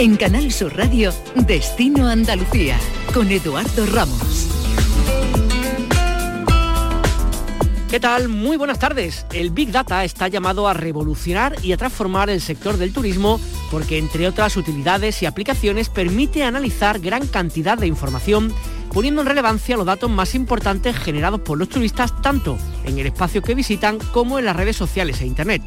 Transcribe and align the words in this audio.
En 0.00 0.16
Canal 0.16 0.50
Sur 0.50 0.74
Radio, 0.78 1.12
Destino 1.34 2.08
Andalucía, 2.08 2.78
con 3.12 3.30
Eduardo 3.30 3.84
Ramos. 3.84 4.48
¿Qué 7.90 8.00
tal? 8.00 8.30
Muy 8.30 8.56
buenas 8.56 8.78
tardes. 8.78 9.26
El 9.30 9.50
Big 9.50 9.70
Data 9.70 10.02
está 10.02 10.28
llamado 10.28 10.66
a 10.68 10.72
revolucionar 10.72 11.54
y 11.62 11.72
a 11.72 11.76
transformar 11.76 12.30
el 12.30 12.40
sector 12.40 12.78
del 12.78 12.94
turismo 12.94 13.38
porque, 13.70 13.98
entre 13.98 14.26
otras 14.26 14.56
utilidades 14.56 15.22
y 15.22 15.26
aplicaciones, 15.26 15.90
permite 15.90 16.44
analizar 16.44 16.98
gran 16.98 17.26
cantidad 17.26 17.76
de 17.76 17.86
información 17.86 18.54
poniendo 18.94 19.20
en 19.20 19.28
relevancia 19.28 19.76
los 19.76 19.84
datos 19.84 20.08
más 20.08 20.34
importantes 20.34 20.96
generados 20.96 21.42
por 21.42 21.58
los 21.58 21.68
turistas 21.68 22.22
tanto 22.22 22.56
en 22.86 22.98
el 22.98 23.04
espacio 23.04 23.42
que 23.42 23.54
visitan 23.54 23.98
como 24.14 24.38
en 24.38 24.46
las 24.46 24.56
redes 24.56 24.76
sociales 24.76 25.20
e 25.20 25.26
Internet. 25.26 25.60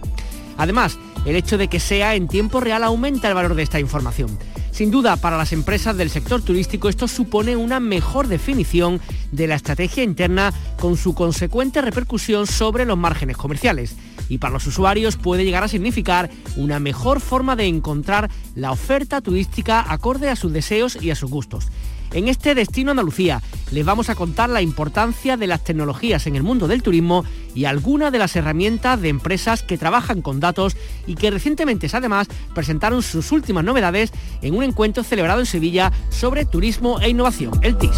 Además, 0.58 0.98
el 1.26 1.36
hecho 1.36 1.58
de 1.58 1.68
que 1.68 1.80
sea 1.80 2.16
en 2.16 2.28
tiempo 2.28 2.60
real 2.60 2.84
aumenta 2.84 3.28
el 3.28 3.34
valor 3.34 3.56
de 3.56 3.64
esta 3.64 3.80
información. 3.80 4.38
Sin 4.72 4.90
duda, 4.90 5.18
para 5.18 5.38
las 5.38 5.54
empresas 5.54 5.96
del 5.98 6.10
sector 6.10 6.42
turístico 6.42 6.90
esto 6.90 7.08
supone 7.08 7.56
una 7.56 7.80
mejor 7.80 8.28
definición 8.28 9.00
de 9.32 9.46
la 9.46 9.56
estrategia 9.56 10.04
interna 10.04 10.52
con 10.80 10.98
su 10.98 11.14
consecuente 11.14 11.80
repercusión 11.82 12.48
sobre 12.48 12.86
los 12.86 12.98
márgenes 12.98 13.38
comerciales. 13.38 13.96
Y 14.30 14.40
para 14.40 14.54
los 14.54 14.66
usuarios 14.66 15.16
puede 15.16 15.46
llegar 15.46 15.64
a 15.64 15.68
significar 15.68 16.32
una 16.56 16.80
mejor 16.80 17.20
forma 17.20 17.56
de 17.56 17.68
encontrar 17.68 18.32
la 18.56 18.72
oferta 18.72 19.22
turística 19.22 19.86
acorde 19.88 20.30
a 20.30 20.36
sus 20.36 20.52
deseos 20.52 20.98
y 21.00 21.12
a 21.12 21.16
sus 21.16 21.30
gustos. 21.30 21.68
En 22.14 22.28
este 22.28 22.56
Destino 22.56 22.92
Andalucía 22.92 23.42
les 23.72 23.86
vamos 23.86 24.10
a 24.10 24.16
contar 24.16 24.50
la 24.50 24.62
importancia 24.62 25.36
de 25.36 25.48
las 25.48 25.64
tecnologías 25.64 26.28
en 26.28 26.36
el 26.36 26.44
mundo 26.44 26.68
del 26.68 26.84
turismo 26.84 27.26
y 27.56 27.66
algunas 27.66 28.12
de 28.12 28.20
las 28.20 28.36
herramientas 28.36 29.02
de 29.02 29.10
empresas 29.10 29.64
que 29.64 29.78
trabajan 29.78 30.22
con 30.22 30.40
datos 30.40 30.78
y 31.08 31.16
que 31.16 31.32
recientemente 31.32 31.88
además 31.92 32.28
presentaron 32.54 33.02
sus 33.02 33.32
últimas 33.32 33.64
novedades 33.64 34.12
en 34.42 34.56
un 34.56 34.64
encuentro 34.64 35.04
celebrado 35.04 35.40
en 35.40 35.46
Sevilla 35.46 35.92
sobre 36.10 36.46
turismo 36.46 37.00
e 37.00 37.10
innovación, 37.10 37.52
el 37.62 37.78
TIS. 37.78 37.92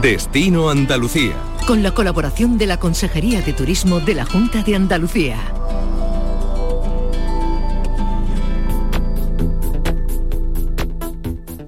Destino 0.00 0.70
Andalucía. 0.70 1.34
Con 1.66 1.82
la 1.82 1.92
colaboración 1.92 2.56
de 2.58 2.66
la 2.66 2.78
Consejería 2.78 3.42
de 3.42 3.52
Turismo 3.52 4.00
de 4.00 4.14
la 4.14 4.24
Junta 4.24 4.62
de 4.62 4.76
Andalucía. 4.76 5.59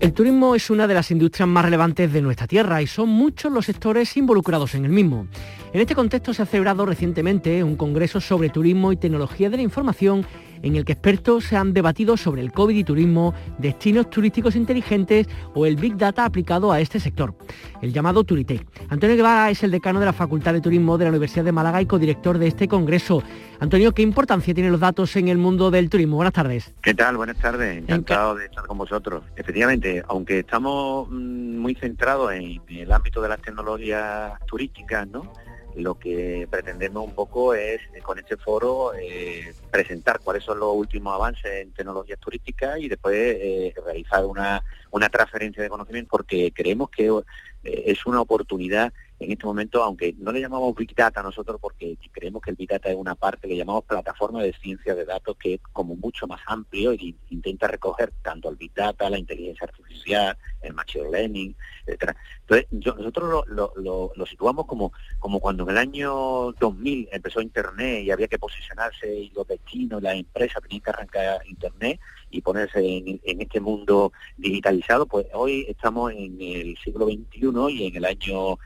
El 0.03 0.15
turismo 0.15 0.57
es 0.57 0.69
una 0.69 0.89
de 0.89 0.95
las 0.95 1.13
industrias 1.13 1.49
más 1.49 1.65
relevantes 1.65 2.13
de 2.13 2.21
nuestra 2.21 2.49
tierra 2.49 2.83
y 2.83 2.89
son 2.89 3.09
muchos 3.09 3.53
los 3.53 3.67
sectores 3.67 4.17
involucrados 4.17 4.75
en 4.75 4.85
el 4.85 4.91
mismo. 4.91 5.29
En 5.73 5.81
este 5.81 5.95
contexto 5.95 6.35
se 6.35 6.43
ha 6.43 6.47
celebrado 6.47 6.85
recientemente 6.85 7.63
un 7.63 7.77
congreso 7.77 8.21
sobre 8.21 8.49
turismo 8.49 8.91
y 8.91 8.97
tecnología 8.97 9.49
de 9.49 9.59
la 9.59 9.63
información 9.63 10.27
en 10.63 10.77
el 10.77 10.85
que 10.85 10.93
expertos 10.93 11.45
se 11.45 11.57
han 11.57 11.73
debatido 11.75 12.17
sobre 12.17 12.43
el 12.43 12.53
COVID 12.53 12.77
y 12.77 12.85
turismo, 12.85 13.35
destinos 13.59 14.09
turísticos 14.11 14.57
inteligentes 14.57 15.29
o 15.55 15.67
el 15.67 15.77
Big 15.77 15.97
Data 15.97 16.25
aplicado 16.25 16.73
a 16.73 16.81
este 16.81 17.01
sector, 17.01 17.35
el 17.81 17.93
llamado 17.93 18.25
Turitec. 18.25 18.67
Antonio 18.89 19.17
Guevara 19.17 19.51
es 19.51 19.63
el 19.63 19.71
decano 19.71 20.01
de 20.01 20.07
la 20.07 20.13
Facultad 20.13 20.53
de 20.53 20.61
Turismo 20.61 20.99
de 20.99 21.05
la 21.05 21.11
Universidad 21.11 21.45
de 21.45 21.53
Málaga 21.53 21.83
y 21.83 21.87
codirector 21.87 22.39
de 22.39 22.47
este 22.47 22.69
congreso. 22.69 23.23
Antonio, 23.61 23.93
¿qué 23.93 24.03
importancia 24.03 24.55
tienen 24.55 24.73
los 24.73 24.81
datos 24.81 25.15
en 25.17 25.29
el 25.29 25.39
mundo 25.39 25.71
del 25.71 25.89
turismo? 25.89 26.17
Buenas 26.17 26.35
tardes. 26.35 26.75
¿Qué 26.83 26.95
tal? 26.95 27.17
Buenas 27.17 27.37
tardes. 27.37 27.79
Encantado 27.79 28.35
de 28.35 28.47
estar 28.47 28.67
con 28.67 28.79
vosotros. 28.79 29.23
Efectivamente, 29.37 30.03
aunque 30.09 30.41
estamos 30.41 31.09
mm, 31.09 31.59
muy 31.59 31.75
centrados 31.75 32.33
en 32.33 32.61
el 32.69 32.93
ámbito 32.93 33.23
de 33.23 33.29
las 33.29 33.41
tecnologías 33.41 34.33
turísticas, 34.47 35.07
¿no? 35.09 35.33
Lo 35.77 35.99
que 35.99 36.47
pretendemos 36.51 37.05
un 37.05 37.15
poco 37.15 37.55
es 37.55 37.81
con 38.03 38.19
este 38.19 38.37
foro 38.37 38.93
eh, 38.95 39.55
presentar 39.71 40.21
cuáles 40.21 40.45
son 40.45 40.59
los 40.59 40.75
últimos 40.75 41.15
avances 41.15 41.63
en 41.63 41.73
tecnologías 41.73 42.19
turísticas 42.19 42.79
y 42.79 42.89
después 42.89 43.15
eh, 43.17 43.75
realizar 43.85 44.25
una, 44.25 44.63
una 44.91 45.09
transferencia 45.09 45.63
de 45.63 45.69
conocimiento 45.69 46.11
porque 46.11 46.53
creemos 46.53 46.91
que 46.91 47.07
eh, 47.07 47.83
es 47.87 48.05
una 48.07 48.21
oportunidad 48.21 48.93
en 49.23 49.33
este 49.33 49.47
momento, 49.47 49.83
aunque 49.83 50.15
no 50.19 50.33
le 50.33 50.41
llamamos 50.41 50.75
Big 50.75 50.95
Data 50.95 51.23
nosotros 51.23 51.59
porque 51.61 51.97
creemos 52.11 52.43
que 52.43 52.51
el 52.51 52.57
Big 52.57 52.69
Data 52.69 52.91
es 52.91 52.97
una 52.97 53.15
parte 53.15 53.49
que 53.49 53.57
llamamos 53.57 53.85
plataforma 53.85 54.43
de 54.43 54.53
ciencia 54.55 54.95
de 54.95 55.05
datos 55.05 55.37
que 55.37 55.55
es 55.55 55.61
como 55.73 55.95
mucho 55.97 56.27
más 56.27 56.41
amplio 56.47 56.93
y 56.93 57.17
intenta 57.31 57.69
recoger 57.69 58.13
tanto 58.23 58.51
el 58.51 58.57
Big 58.57 58.73
Data, 58.75 59.09
la 59.09 59.19
inteligencia 59.19 59.67
artificial, 59.67 60.37
el 60.63 60.75
Machine 60.75 61.11
Learning, 61.11 61.57
etcétera. 61.87 62.17
Entonces, 62.41 62.67
nosotros 62.71 63.45
lo, 63.47 64.27
situamos 64.27 64.67
como, 64.67 64.93
como 65.19 65.41
cuando 65.41 65.65
en 65.65 65.71
el 65.71 65.79
año 65.79 66.53
2000 66.53 67.09
empezó 67.13 67.41
Internet 67.41 68.05
y 68.05 68.11
había 68.11 68.29
que 68.29 68.39
posicionarse 68.39 69.15
y 69.15 69.31
los 69.31 69.47
destinos, 69.47 70.03
las 70.03 70.15
empresas 70.15 70.63
tenían 70.63 70.83
que 70.83 70.91
arrancar 70.91 71.47
Internet 71.47 72.01
y 72.33 72.41
ponerse 72.41 72.81
en, 72.81 73.21
este 73.25 73.61
mundo 73.61 74.13
digitalizado, 74.37 75.07
pues 75.07 75.27
hoy 75.35 75.67
estamos 75.69 76.13
en 76.13 76.37
el 76.41 76.77
siglo 76.83 77.07
XXI 77.07 77.71
y 77.71 77.87
en 77.87 77.97
el 77.97 78.05
año 78.05 78.59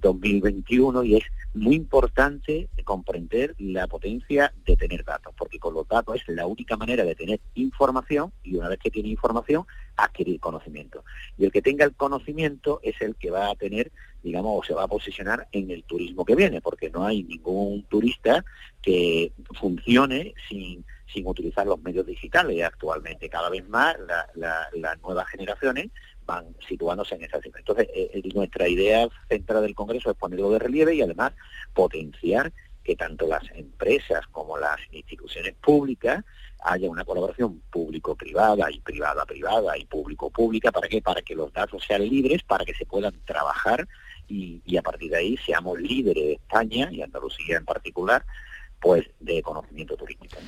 2021 0.00 1.02
eh, 1.02 1.06
y 1.06 1.16
es 1.16 1.24
muy 1.54 1.76
importante 1.76 2.68
comprender 2.84 3.54
la 3.58 3.86
potencia 3.86 4.52
de 4.66 4.76
tener 4.76 5.04
datos, 5.04 5.34
porque 5.36 5.58
con 5.58 5.74
los 5.74 5.88
datos 5.88 6.16
es 6.16 6.28
la 6.28 6.46
única 6.46 6.76
manera 6.76 7.04
de 7.04 7.14
tener 7.14 7.40
información 7.54 8.32
y 8.42 8.56
una 8.56 8.68
vez 8.68 8.78
que 8.78 8.90
tiene 8.90 9.08
información, 9.08 9.64
adquirir 9.96 10.40
conocimiento. 10.40 11.04
Y 11.38 11.44
el 11.44 11.52
que 11.52 11.62
tenga 11.62 11.84
el 11.84 11.94
conocimiento 11.94 12.80
es 12.82 13.00
el 13.00 13.14
que 13.14 13.30
va 13.30 13.50
a 13.50 13.54
tener, 13.54 13.92
digamos, 14.22 14.58
o 14.58 14.64
se 14.64 14.74
va 14.74 14.84
a 14.84 14.88
posicionar 14.88 15.48
en 15.52 15.70
el 15.70 15.84
turismo 15.84 16.24
que 16.24 16.34
viene, 16.34 16.60
porque 16.60 16.90
no 16.90 17.06
hay 17.06 17.22
ningún 17.22 17.84
turista 17.84 18.44
que 18.82 19.32
funcione 19.54 20.34
sin 20.48 20.84
sin 21.14 21.26
utilizar 21.26 21.66
los 21.66 21.80
medios 21.82 22.04
digitales 22.04 22.62
actualmente. 22.64 23.28
Cada 23.28 23.48
vez 23.48 23.66
más 23.68 23.94
las 24.34 25.02
nuevas 25.02 25.28
generaciones 25.28 25.90
van 26.26 26.54
situándose 26.68 27.14
en 27.14 27.24
esa 27.24 27.40
situación. 27.40 27.60
Entonces, 27.60 27.88
eh, 27.94 28.22
nuestra 28.34 28.68
idea 28.68 29.08
central 29.28 29.62
del 29.62 29.74
Congreso 29.74 30.10
es 30.10 30.16
ponerlo 30.16 30.50
de 30.50 30.58
relieve 30.58 30.94
y 30.94 31.02
además 31.02 31.32
potenciar 31.72 32.52
que 32.82 32.96
tanto 32.96 33.26
las 33.26 33.42
empresas 33.54 34.26
como 34.30 34.58
las 34.58 34.78
instituciones 34.92 35.54
públicas 35.54 36.22
haya 36.62 36.88
una 36.88 37.04
colaboración 37.04 37.62
público-privada 37.70 38.70
y 38.70 38.80
privada-privada 38.80 39.76
y 39.78 39.84
público-pública. 39.86 40.72
¿Para 40.72 40.88
qué? 40.88 41.02
Para 41.02 41.22
que 41.22 41.34
los 41.34 41.52
datos 41.52 41.84
sean 41.86 42.06
libres, 42.06 42.42
para 42.42 42.64
que 42.64 42.74
se 42.74 42.86
puedan 42.86 43.14
trabajar 43.24 43.86
y, 44.28 44.62
y 44.64 44.76
a 44.76 44.82
partir 44.82 45.10
de 45.10 45.18
ahí 45.18 45.36
seamos 45.38 45.78
líderes 45.80 46.24
de 46.24 46.32
España 46.34 46.88
y 46.90 47.02
Andalucía 47.02 47.58
en 47.58 47.64
particular, 47.64 48.24
pues 48.80 49.04
de 49.20 49.42
conocimiento 49.42 49.96
turístico. 49.96 50.38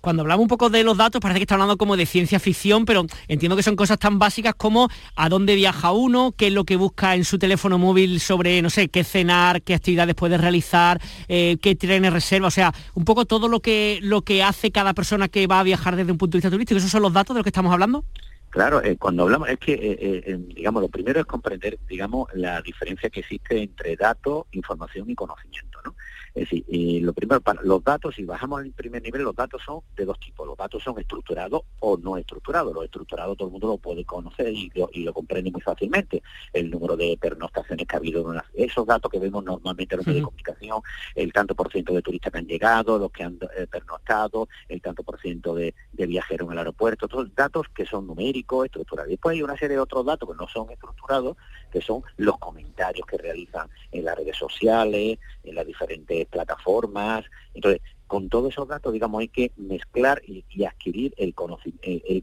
Cuando 0.00 0.22
hablamos 0.22 0.42
un 0.42 0.48
poco 0.48 0.70
de 0.70 0.84
los 0.84 0.96
datos 0.96 1.20
parece 1.20 1.40
que 1.40 1.44
está 1.44 1.54
hablando 1.54 1.76
como 1.76 1.96
de 1.96 2.06
ciencia 2.06 2.38
ficción, 2.38 2.84
pero 2.84 3.06
entiendo 3.28 3.56
que 3.56 3.62
son 3.62 3.76
cosas 3.76 3.98
tan 3.98 4.18
básicas 4.18 4.54
como 4.54 4.88
a 5.14 5.28
dónde 5.28 5.54
viaja 5.54 5.92
uno, 5.92 6.34
qué 6.36 6.48
es 6.48 6.52
lo 6.52 6.64
que 6.64 6.76
busca 6.76 7.14
en 7.14 7.24
su 7.24 7.38
teléfono 7.38 7.78
móvil 7.78 8.20
sobre, 8.20 8.62
no 8.62 8.70
sé, 8.70 8.88
qué 8.88 9.04
cenar, 9.04 9.62
qué 9.62 9.74
actividades 9.74 10.14
puede 10.14 10.38
realizar, 10.38 11.00
eh, 11.28 11.56
qué 11.60 11.74
trenes 11.74 12.12
reserva, 12.12 12.48
o 12.48 12.52
sea, 12.52 12.72
un 12.94 13.04
poco 13.04 13.24
todo 13.24 13.48
lo 13.48 13.60
que, 13.60 13.98
lo 14.02 14.22
que 14.22 14.42
hace 14.42 14.70
cada 14.70 14.94
persona 14.94 15.28
que 15.28 15.46
va 15.46 15.60
a 15.60 15.62
viajar 15.64 15.96
desde 15.96 16.12
un 16.12 16.18
punto 16.18 16.32
de 16.32 16.38
vista 16.38 16.50
turístico. 16.50 16.78
¿Esos 16.78 16.90
son 16.90 17.02
los 17.02 17.12
datos 17.12 17.34
de 17.34 17.38
los 17.38 17.44
que 17.44 17.50
estamos 17.50 17.72
hablando? 17.72 18.04
Claro, 18.50 18.82
eh, 18.82 18.96
cuando 18.96 19.24
hablamos 19.24 19.48
es 19.48 19.58
que, 19.58 19.74
eh, 19.74 20.38
digamos, 20.54 20.80
lo 20.80 20.88
primero 20.88 21.20
es 21.20 21.26
comprender, 21.26 21.78
digamos, 21.88 22.28
la 22.34 22.62
diferencia 22.62 23.10
que 23.10 23.20
existe 23.20 23.62
entre 23.62 23.96
datos, 23.96 24.46
información 24.52 25.10
y 25.10 25.14
conocimiento, 25.14 25.78
¿no? 25.84 25.94
Es 26.36 26.50
decir, 26.50 26.64
y 26.68 27.00
lo 27.00 27.14
primero, 27.14 27.40
para 27.40 27.62
los 27.62 27.82
datos, 27.82 28.14
si 28.14 28.24
bajamos 28.24 28.60
al 28.60 28.70
primer 28.72 29.00
nivel, 29.00 29.22
los 29.22 29.34
datos 29.34 29.62
son 29.64 29.80
de 29.96 30.04
dos 30.04 30.20
tipos. 30.20 30.46
Los 30.46 30.54
datos 30.54 30.82
son 30.82 30.98
estructurados 31.00 31.62
o 31.80 31.96
no 31.96 32.18
estructurados. 32.18 32.74
Los 32.74 32.84
estructurados 32.84 33.38
todo 33.38 33.48
el 33.48 33.52
mundo 33.52 33.68
lo 33.68 33.78
puede 33.78 34.04
conocer 34.04 34.52
y 34.52 34.70
lo, 35.02 35.14
comprende 35.14 35.50
muy 35.50 35.62
fácilmente. 35.62 36.22
El 36.52 36.70
número 36.70 36.94
de 36.94 37.16
pernoctaciones 37.18 37.86
que 37.86 37.96
ha 37.96 37.98
habido 37.98 38.34
en 38.34 38.42
esos 38.52 38.86
datos 38.86 39.10
que 39.10 39.18
vemos 39.18 39.44
normalmente 39.44 39.94
en 39.94 39.96
los 39.96 40.06
medios 40.06 40.20
de 40.20 40.24
comunicación, 40.26 40.82
el 41.14 41.32
tanto 41.32 41.54
por 41.54 41.72
ciento 41.72 41.94
de 41.94 42.02
turistas 42.02 42.30
que 42.30 42.38
han 42.38 42.46
llegado, 42.46 42.98
los 42.98 43.10
que 43.10 43.22
han 43.22 43.38
eh, 43.56 43.66
pernoctado, 43.66 44.46
el 44.68 44.82
tanto 44.82 45.02
por 45.04 45.18
ciento 45.18 45.54
de, 45.54 45.74
viajeros 45.92 46.48
en 46.48 46.52
el 46.52 46.58
aeropuerto, 46.58 47.08
todos 47.08 47.34
datos 47.34 47.66
que 47.74 47.86
son 47.86 48.06
numéricos, 48.06 48.66
estructurados. 48.66 49.08
Después 49.08 49.32
hay 49.32 49.42
una 49.42 49.56
serie 49.56 49.76
de 49.76 49.82
otros 49.82 50.04
datos 50.04 50.28
que 50.28 50.36
no 50.36 50.46
son 50.48 50.70
estructurados, 50.70 51.38
que 51.72 51.80
son 51.80 52.02
los 52.18 52.36
comentarios 52.36 53.06
que 53.06 53.16
realizan 53.16 53.70
en 53.90 54.04
las 54.04 54.16
redes 54.16 54.36
sociales, 54.36 55.18
en 55.42 55.54
las 55.54 55.66
diferentes 55.66 56.25
plataformas, 56.26 57.24
Entonces, 57.54 57.80
con 58.06 58.28
todos 58.28 58.52
esos 58.52 58.68
datos, 58.68 58.92
digamos, 58.92 59.20
hay 59.20 59.28
que 59.28 59.50
mezclar 59.56 60.22
y, 60.26 60.64
adquirir 60.64 61.12
el, 61.16 61.34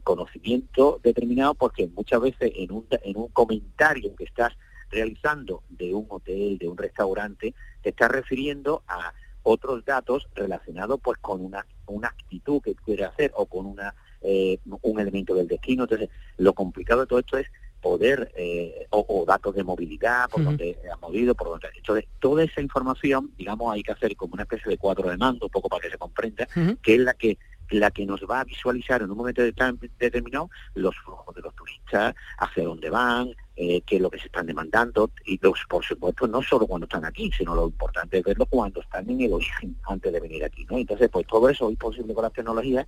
conocimiento 0.02 1.00
determinado 1.02 1.54
porque 1.54 1.86
muchas 1.88 2.20
veces 2.20 2.52
en 2.56 2.72
un, 2.72 2.86
en 2.90 3.16
un 3.16 3.28
comentario 3.28 4.14
que 4.16 4.24
estás 4.24 4.52
realizando 4.90 5.62
de 5.68 5.92
un 5.92 6.06
hotel, 6.08 6.56
de 6.58 6.68
un 6.68 6.78
restaurante, 6.78 7.54
te 7.82 7.90
estás 7.90 8.10
refiriendo 8.10 8.82
a 8.88 9.12
otros 9.42 9.84
datos 9.84 10.26
relacionados 10.34 11.00
pues 11.02 11.18
con 11.18 11.44
una, 11.44 11.66
una 11.86 12.08
actitud 12.08 12.62
que 12.62 12.74
quiere 12.74 13.04
hacer 13.04 13.32
o 13.34 13.44
con 13.44 13.66
una 13.66 13.94
eh, 14.26 14.58
un 14.80 14.98
elemento 14.98 15.34
del 15.34 15.46
destino. 15.46 15.84
Entonces, 15.84 16.08
lo 16.38 16.54
complicado 16.54 17.02
de 17.02 17.06
todo 17.06 17.18
esto 17.18 17.36
es 17.36 17.46
poder, 17.84 18.32
eh, 18.34 18.86
o, 18.88 19.26
datos 19.26 19.54
de 19.54 19.62
movilidad, 19.62 20.30
por 20.30 20.42
donde 20.42 20.78
ha 20.90 20.96
movido, 20.96 21.34
por 21.34 21.48
donde... 21.48 21.68
Entonces, 21.76 22.06
toda 22.18 22.42
esa 22.42 22.62
información, 22.62 23.30
digamos, 23.36 23.74
hay 23.74 23.82
que 23.82 23.92
hacer 23.92 24.16
como 24.16 24.32
una 24.32 24.44
especie 24.44 24.70
de 24.70 24.78
cuadro 24.78 25.10
de 25.10 25.18
mando, 25.18 25.44
un 25.44 25.50
poco 25.50 25.68
para 25.68 25.82
que 25.82 25.90
se 25.90 25.98
comprenda, 25.98 26.48
que 26.82 26.94
es 26.94 27.00
la 27.00 27.12
que 27.12 27.36
la 27.70 27.90
que 27.90 28.04
nos 28.06 28.20
va 28.22 28.40
a 28.40 28.44
visualizar 28.44 29.02
en 29.02 29.10
un 29.10 29.16
momento 29.16 29.42
determinado 29.42 30.50
los 30.74 30.94
flujos 30.96 31.34
de 31.34 31.42
los 31.42 31.54
turistas, 31.54 32.14
hacia 32.38 32.64
dónde 32.64 32.90
van, 32.90 33.30
eh, 33.56 33.80
qué 33.86 33.96
es 33.96 34.02
lo 34.02 34.10
que 34.10 34.18
se 34.18 34.26
están 34.26 34.46
demandando, 34.46 35.10
y 35.26 35.38
los, 35.42 35.58
por 35.68 35.84
supuesto 35.84 36.26
no 36.26 36.42
solo 36.42 36.66
cuando 36.66 36.84
están 36.84 37.04
aquí, 37.04 37.30
sino 37.36 37.54
lo 37.54 37.66
importante 37.66 38.18
es 38.18 38.24
verlo 38.24 38.46
cuando 38.46 38.80
están 38.80 39.08
en 39.10 39.20
el 39.20 39.32
origen, 39.32 39.76
antes 39.88 40.12
de 40.12 40.20
venir 40.20 40.44
aquí, 40.44 40.66
¿no? 40.70 40.78
Entonces, 40.78 41.08
pues 41.10 41.26
todo 41.26 41.48
eso 41.48 41.70
es 41.70 41.78
posible 41.78 42.14
con 42.14 42.22
las 42.22 42.32
tecnologías 42.32 42.86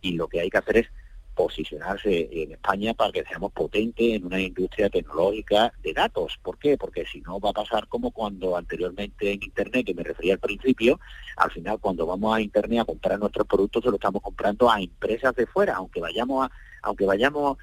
y 0.00 0.12
lo 0.12 0.26
que 0.26 0.40
hay 0.40 0.50
que 0.50 0.58
hacer 0.58 0.76
es 0.78 0.86
posicionarse 1.34 2.28
en 2.30 2.52
España 2.52 2.94
para 2.94 3.12
que 3.12 3.24
seamos 3.24 3.52
potentes 3.52 4.14
en 4.14 4.26
una 4.26 4.40
industria 4.40 4.88
tecnológica 4.88 5.72
de 5.82 5.92
datos. 5.92 6.38
¿Por 6.42 6.58
qué? 6.58 6.76
Porque 6.78 7.04
si 7.06 7.20
no 7.20 7.40
va 7.40 7.50
a 7.50 7.54
pasar 7.54 7.88
como 7.88 8.10
cuando 8.10 8.56
anteriormente 8.56 9.32
en 9.32 9.42
Internet, 9.42 9.86
que 9.86 9.94
me 9.94 10.02
refería 10.02 10.34
al 10.34 10.40
principio, 10.40 11.00
al 11.36 11.50
final 11.50 11.78
cuando 11.80 12.06
vamos 12.06 12.34
a 12.34 12.40
Internet 12.40 12.80
a 12.80 12.84
comprar 12.84 13.18
nuestros 13.18 13.46
productos 13.46 13.84
se 13.84 13.90
lo 13.90 13.96
estamos 13.96 14.22
comprando 14.22 14.70
a 14.70 14.80
empresas 14.80 15.34
de 15.34 15.46
fuera, 15.46 15.74
aunque 15.76 16.00
vayamos 16.00 16.46
a 16.46 16.50
aunque 16.84 17.06
vayamos 17.06 17.56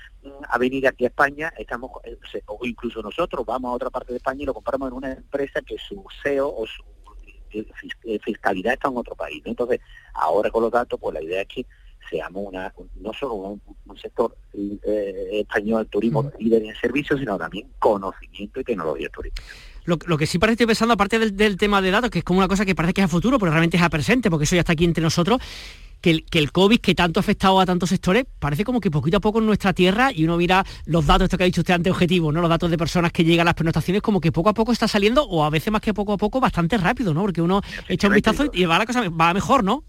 a 0.50 0.57
venir 0.57 0.88
aquí 0.88 1.06
a 1.06 1.07
España, 1.07 1.53
estamos 1.57 1.91
eh, 2.03 2.18
o 2.47 2.65
incluso 2.65 3.01
nosotros 3.01 3.45
vamos 3.45 3.69
a 3.69 3.75
otra 3.75 3.89
parte 3.89 4.13
de 4.13 4.18
España 4.18 4.44
y 4.44 4.45
lo 4.45 4.53
compramos 4.53 4.89
en 4.89 4.95
una 4.95 5.12
empresa 5.12 5.62
que 5.62 5.77
su 5.77 6.03
CEO 6.23 6.53
o 6.53 6.65
su 6.65 6.83
eh, 7.53 7.65
eh, 8.03 8.19
fiscalidad 8.23 8.73
está 8.73 8.88
en 8.88 8.97
otro 8.97 9.15
país. 9.15 9.41
Entonces, 9.45 9.79
ahora 10.13 10.50
con 10.50 10.63
los 10.63 10.71
datos, 10.71 11.00
pues 11.00 11.13
la 11.13 11.21
idea 11.21 11.41
es 11.41 11.47
que 11.47 11.65
seamos 12.09 12.44
una, 12.48 12.74
no 13.00 13.13
solo 13.13 13.33
un, 13.36 13.62
sector 13.98 14.36
eh, 14.53 15.42
español 15.42 15.83
del 15.83 15.88
turismo 15.89 16.31
líder 16.39 16.63
en 16.63 16.75
servicios, 16.75 17.19
sino 17.19 17.38
también 17.38 17.68
conocimiento 17.77 18.59
y 18.59 18.63
tecnología 18.63 19.09
turística. 19.09 19.44
Lo, 19.86 19.98
que 19.98 20.27
sí 20.27 20.38
parece 20.38 20.53
estoy 20.53 20.68
pensando, 20.68 20.94
aparte 20.94 21.18
del, 21.18 21.57
tema 21.57 21.81
de 21.81 21.92
datos, 21.92 22.09
que 22.12 22.19
es 22.19 22.24
como 22.24 22.39
una 22.39 22.48
cosa 22.48 22.65
que 22.65 22.75
parece 22.75 22.94
que 22.94 23.01
es 23.01 23.06
a 23.06 23.07
futuro, 23.07 23.39
pero 23.39 23.51
realmente 23.51 23.77
es 23.77 23.83
a 23.83 23.89
presente, 23.89 24.30
porque 24.30 24.44
eso 24.44 24.56
ya 24.56 24.62
está 24.62 24.74
aquí 24.74 24.86
entre 24.86 25.03
nosotros, 25.03 25.42
que 26.01 26.12
el, 26.12 26.25
que 26.25 26.38
el, 26.38 26.51
COVID 26.51 26.80
que 26.80 26.94
tanto 26.94 27.19
ha 27.19 27.21
afectado 27.21 27.59
a 27.59 27.65
tantos 27.65 27.89
sectores, 27.89 28.25
parece 28.39 28.63
como 28.63 28.80
que 28.80 28.92
poquito 28.92 29.18
a 29.18 29.19
poco 29.19 29.39
en 29.39 29.47
nuestra 29.47 29.74
tierra, 29.74 30.12
y 30.13 30.24
uno 30.24 30.38
mira 30.38 30.63
los 30.86 31.06
datos, 31.06 31.25
esto 31.25 31.38
que 31.38 31.44
ha 31.44 31.45
dicho 31.45 31.62
usted 31.62 31.74
antes, 31.74 31.92
objetivo, 31.92 32.31
¿no? 32.31 32.42
Los 32.42 32.50
datos 32.50 32.69
de 32.69 32.77
personas 32.77 33.12
que 33.12 33.24
llegan 33.24 33.47
a 33.47 33.50
las 33.50 33.56
penotaciones, 33.56 34.04
como 34.04 34.21
que 34.21 34.31
poco 34.31 34.50
a 34.50 34.54
poco 34.54 34.71
está 34.71 34.88
saliendo, 34.88 35.24
o 35.24 35.44
a 35.44 35.50
veces 35.50 35.71
más 35.71 35.81
que 35.81 35.95
poco 35.95 36.13
a 36.13 36.18
poco, 36.18 36.39
bastante 36.39 36.77
rápido, 36.77 37.13
¿no? 37.13 37.21
Porque 37.21 37.42
uno 37.42 37.62
echa 37.88 38.07
un 38.07 38.13
vistazo 38.13 38.51
y 38.54 38.65
va 38.65 38.77
la 38.77 38.86
cosa 38.86 39.09
va 39.09 39.33
mejor, 39.33 39.63
¿no? 39.63 39.83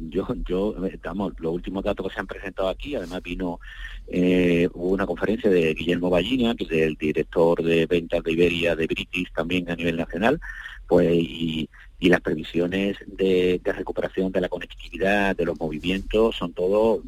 Yo, 0.00 0.26
yo, 0.48 0.86
estamos, 0.86 1.34
los 1.38 1.52
últimos 1.52 1.84
datos 1.84 2.08
que 2.08 2.14
se 2.14 2.20
han 2.20 2.26
presentado 2.26 2.68
aquí, 2.68 2.94
además 2.94 3.22
vino, 3.22 3.60
eh, 4.08 4.68
hubo 4.72 4.88
una 4.90 5.06
conferencia 5.06 5.50
de 5.50 5.74
Guillermo 5.74 6.10
Ballina, 6.10 6.54
que 6.54 6.64
es 6.64 6.70
el 6.70 6.94
director 6.94 7.62
de 7.62 7.86
ventas 7.86 8.22
de 8.24 8.32
Iberia 8.32 8.74
de 8.74 8.86
British 8.86 9.30
también 9.32 9.70
a 9.70 9.76
nivel 9.76 9.96
nacional, 9.96 10.40
pues 10.86 11.12
y, 11.12 11.68
las 12.00 12.22
previsiones 12.22 12.96
de, 13.06 13.60
de, 13.62 13.72
recuperación 13.72 14.32
de 14.32 14.40
la 14.40 14.48
conectividad, 14.48 15.36
de 15.36 15.44
los 15.44 15.60
movimientos, 15.60 16.34
son 16.34 16.54
todo 16.54 17.02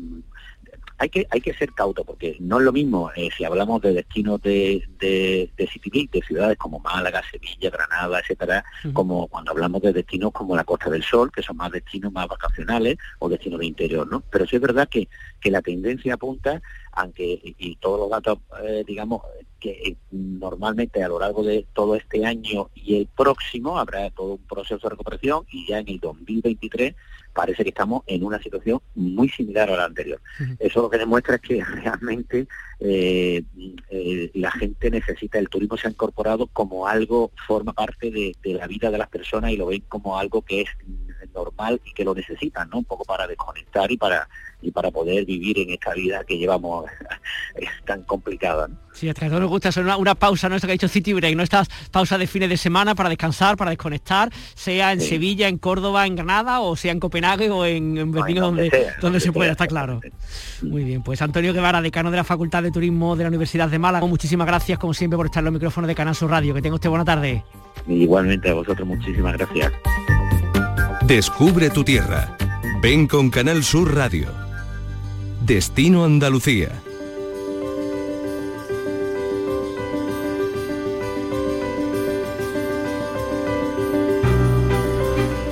hay 1.03 1.09
que 1.09 1.27
hay 1.31 1.41
que 1.41 1.53
ser 1.55 1.73
cauto 1.73 2.05
porque 2.05 2.37
no 2.39 2.59
es 2.59 2.65
lo 2.65 2.73
mismo 2.73 3.11
eh, 3.17 3.29
si 3.37 3.45
hablamos 3.45 3.83
de 3.83 3.93
destinos 3.93 4.41
de, 4.41 4.87
de, 5.01 5.51
de 5.57 6.09
de 6.13 6.23
ciudades 6.23 6.57
como 6.57 6.79
Málaga, 6.79 7.21
Sevilla, 7.29 7.71
Granada, 7.71 8.21
etcétera, 8.21 8.65
como 8.93 9.27
cuando 9.27 9.51
hablamos 9.51 9.83
de 9.83 9.93
destinos 9.93 10.31
como 10.31 10.55
la 10.55 10.63
Costa 10.63 10.89
del 10.91 11.03
Sol, 11.03 11.33
que 11.33 11.43
son 11.43 11.57
más 11.57 11.73
destinos 11.73 12.13
más 12.13 12.29
vacacionales 12.29 12.99
o 13.19 13.29
destinos 13.29 13.59
de 13.59 13.67
interior, 13.67 14.07
¿no? 14.09 14.23
Pero 14.31 14.47
sí 14.47 14.57
es 14.57 14.63
verdad 14.63 14.89
que, 14.89 15.09
que 15.43 15.51
la 15.51 15.61
tendencia 15.61 16.15
apunta 16.15 16.63
aunque 16.93 17.41
y, 17.59 17.77
todos 17.77 17.99
los 17.99 18.11
datos, 18.11 18.39
eh, 18.63 18.85
digamos, 18.87 19.23
que 19.59 19.71
eh, 19.71 19.97
normalmente 20.11 21.03
a 21.03 21.09
lo 21.09 21.19
largo 21.19 21.43
de 21.43 21.67
todo 21.73 21.97
este 21.97 22.27
año 22.27 22.71
y 22.75 22.97
el 22.97 23.07
próximo 23.07 23.79
habrá 23.79 24.11
todo 24.11 24.35
un 24.35 24.47
proceso 24.47 24.81
de 24.83 24.91
recuperación 24.91 25.45
y 25.51 25.67
ya 25.67 25.79
en 25.79 25.89
el 25.89 26.01
2023 26.01 26.95
parece 27.33 27.63
que 27.63 27.71
estamos 27.71 28.03
en 28.07 28.25
una 28.25 28.43
situación 28.43 28.81
muy 28.95 29.31
similar 29.31 29.71
a 29.71 29.77
la 29.77 29.85
anterior. 29.87 30.21
Eso 30.59 30.83
lo 30.83 30.91
que 30.91 30.99
demuestra 30.99 31.37
es 31.37 31.41
que 31.41 31.65
realmente 31.83 32.47
eh, 32.79 33.43
la 34.35 34.51
gente 34.51 34.91
necesita, 34.91 35.39
el 35.39 35.49
turismo 35.49 35.79
se 35.79 35.87
ha 35.87 35.91
incorporado 35.91 36.47
como 36.49 36.87
algo, 36.87 37.31
forma 37.47 37.73
parte 37.73 38.11
de, 38.11 38.37
de 38.43 38.55
la 38.55 38.67
vida 38.67 38.91
de 38.91 38.99
las 38.99 39.09
personas 39.09 39.51
y 39.51 39.57
lo 39.57 39.67
ven 39.67 39.83
como 39.89 40.19
algo 40.19 40.43
que 40.43 40.63
es 40.63 40.69
normal 41.33 41.81
y 41.85 41.93
que 41.93 42.05
lo 42.05 42.15
necesitan, 42.15 42.69
¿no? 42.71 42.79
Un 42.79 42.85
poco 42.85 43.05
para 43.05 43.27
desconectar 43.27 43.91
y 43.91 43.97
para 43.97 44.29
y 44.63 44.71
para 44.71 44.91
poder 44.91 45.25
vivir 45.25 45.59
en 45.59 45.71
esta 45.71 45.93
vida 45.93 46.25
que 46.25 46.39
llevamos 46.39 46.87
es 47.57 47.69
tan 47.85 48.03
complicada. 48.05 48.69
¿no? 48.69 48.77
Sí, 48.93 49.09
a 49.09 49.15
todos 49.15 49.33
nos 49.33 49.49
gusta 49.49 49.71
hacer 49.71 49.85
una, 49.85 50.15
pausa, 50.15 50.49
¿no? 50.49 50.55
Esto 50.55 50.67
que 50.67 50.73
ha 50.73 50.75
dicho 50.75 50.89
City 50.89 51.13
Break, 51.13 51.35
¿no? 51.35 51.43
Estas 51.43 51.69
pausas 51.91 52.19
de 52.19 52.27
fines 52.27 52.49
de 52.49 52.57
semana 52.57 52.95
para 52.95 53.09
descansar, 53.09 53.57
para 53.57 53.71
desconectar, 53.71 54.31
sea 54.55 54.93
en 54.93 55.01
Sevilla, 55.01 55.49
en 55.49 55.59
Córdoba, 55.59 56.07
en 56.07 56.15
Granada, 56.15 56.61
o 56.61 56.77
sea 56.77 56.93
en 56.93 57.01
Copenhague 57.01 57.51
o 57.51 57.65
en, 57.67 58.13
Berlín, 58.13 58.37
donde, 58.37 58.93
donde, 59.01 59.21
se 59.21 59.33
pueda, 59.33 59.53
está 59.53 59.67
claro. 59.67 60.01
Muy 60.63 60.85
bien, 60.85 61.03
pues 61.03 61.21
Antonio 61.23 61.53
Guevara, 61.53 61.81
decano 61.81 62.11
de 62.11 62.19
la 62.19 62.25
Facultad 62.25 62.63
de 62.63 62.71
Turismo 62.71 63.17
de 63.17 63.25
la 63.25 63.29
Universidad 63.29 63.69
de 63.69 63.79
Málaga, 63.79 64.07
muchísimas 64.07 64.47
gracias, 64.47 64.79
como 64.79 64.95
siempre, 64.95 65.17
por 65.17 65.27
estar 65.27 65.41
en 65.41 65.47
los 65.47 65.55
micrófonos 65.55 65.89
de 65.89 65.95
Canal 65.95 66.15
Sur 66.15 66.31
Radio. 66.31 66.55
Que 66.55 66.63
tenga 66.63 66.77
usted 66.77 66.91
buena 66.91 67.05
tarde. 67.05 67.45
Igualmente 67.89 68.51
a 68.51 68.55
vosotros, 68.55 68.87
muchísimas 68.87 69.37
gracias. 69.37 69.73
Descubre 71.13 71.69
tu 71.69 71.85
tierra. 71.85 72.39
Ven 72.81 73.07
con 73.07 73.29
Canal 73.29 73.63
Sur 73.65 73.95
Radio. 73.95 74.29
Destino 75.45 76.07
Andalucía. 76.07 76.71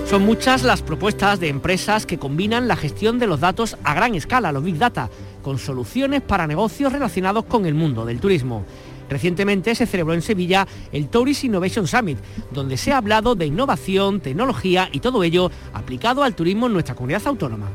Son 0.09 0.23
muchas 0.25 0.63
las 0.63 0.81
propuestas 0.81 1.39
de 1.41 1.49
empresas 1.49 2.07
que 2.07 2.19
combinan 2.19 2.67
la 2.67 2.77
gestión 2.77 3.19
de 3.19 3.27
los 3.27 3.41
datos 3.41 3.77
a 3.85 3.93
gran 3.93 4.15
escala, 4.15 4.53
los 4.53 4.65
Big 4.65 4.79
Data, 4.79 5.11
con 5.43 5.59
soluciones 5.59 6.23
para 6.23 6.47
negocios 6.47 6.91
relacionados 6.91 7.45
con 7.45 7.67
el 7.67 7.75
mundo 7.75 8.07
del 8.07 8.19
turismo. 8.19 8.65
Recientemente 9.11 9.75
se 9.75 9.87
celebró 9.87 10.15
en 10.15 10.23
Sevilla 10.23 10.67
el 10.93 11.09
Tourist 11.09 11.45
Innovation 11.45 11.87
Summit, 11.87 12.19
donde 12.53 12.77
se 12.77 12.93
ha 12.93 12.99
hablado 12.99 13.35
de 13.35 13.47
innovación, 13.47 14.21
tecnología 14.21 14.89
y 14.93 15.01
todo 15.01 15.25
ello 15.25 15.51
aplicado 15.75 16.23
al 16.23 16.37
turismo 16.37 16.69
en 16.69 16.73
nuestra 16.73 16.95
comunidad 16.95 17.27
autónoma. 17.27 17.69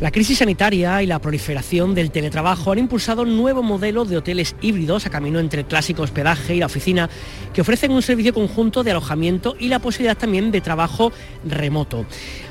La 0.00 0.10
crisis 0.10 0.38
sanitaria 0.38 1.00
y 1.02 1.06
la 1.06 1.20
proliferación 1.20 1.94
del 1.94 2.10
teletrabajo 2.10 2.72
han 2.72 2.78
impulsado 2.78 3.24
nuevos 3.24 3.64
modelos 3.64 4.08
de 4.08 4.16
hoteles 4.16 4.56
híbridos 4.60 5.06
a 5.06 5.10
camino 5.10 5.38
entre 5.38 5.60
el 5.60 5.66
clásico 5.66 6.02
hospedaje 6.02 6.56
y 6.56 6.58
la 6.58 6.66
oficina, 6.66 7.08
que 7.54 7.60
ofrecen 7.60 7.92
un 7.92 8.02
servicio 8.02 8.34
conjunto 8.34 8.82
de 8.82 8.90
alojamiento 8.90 9.54
y 9.60 9.68
la 9.68 9.78
posibilidad 9.78 10.18
también 10.18 10.50
de 10.50 10.60
trabajo 10.60 11.12
remoto. 11.44 12.04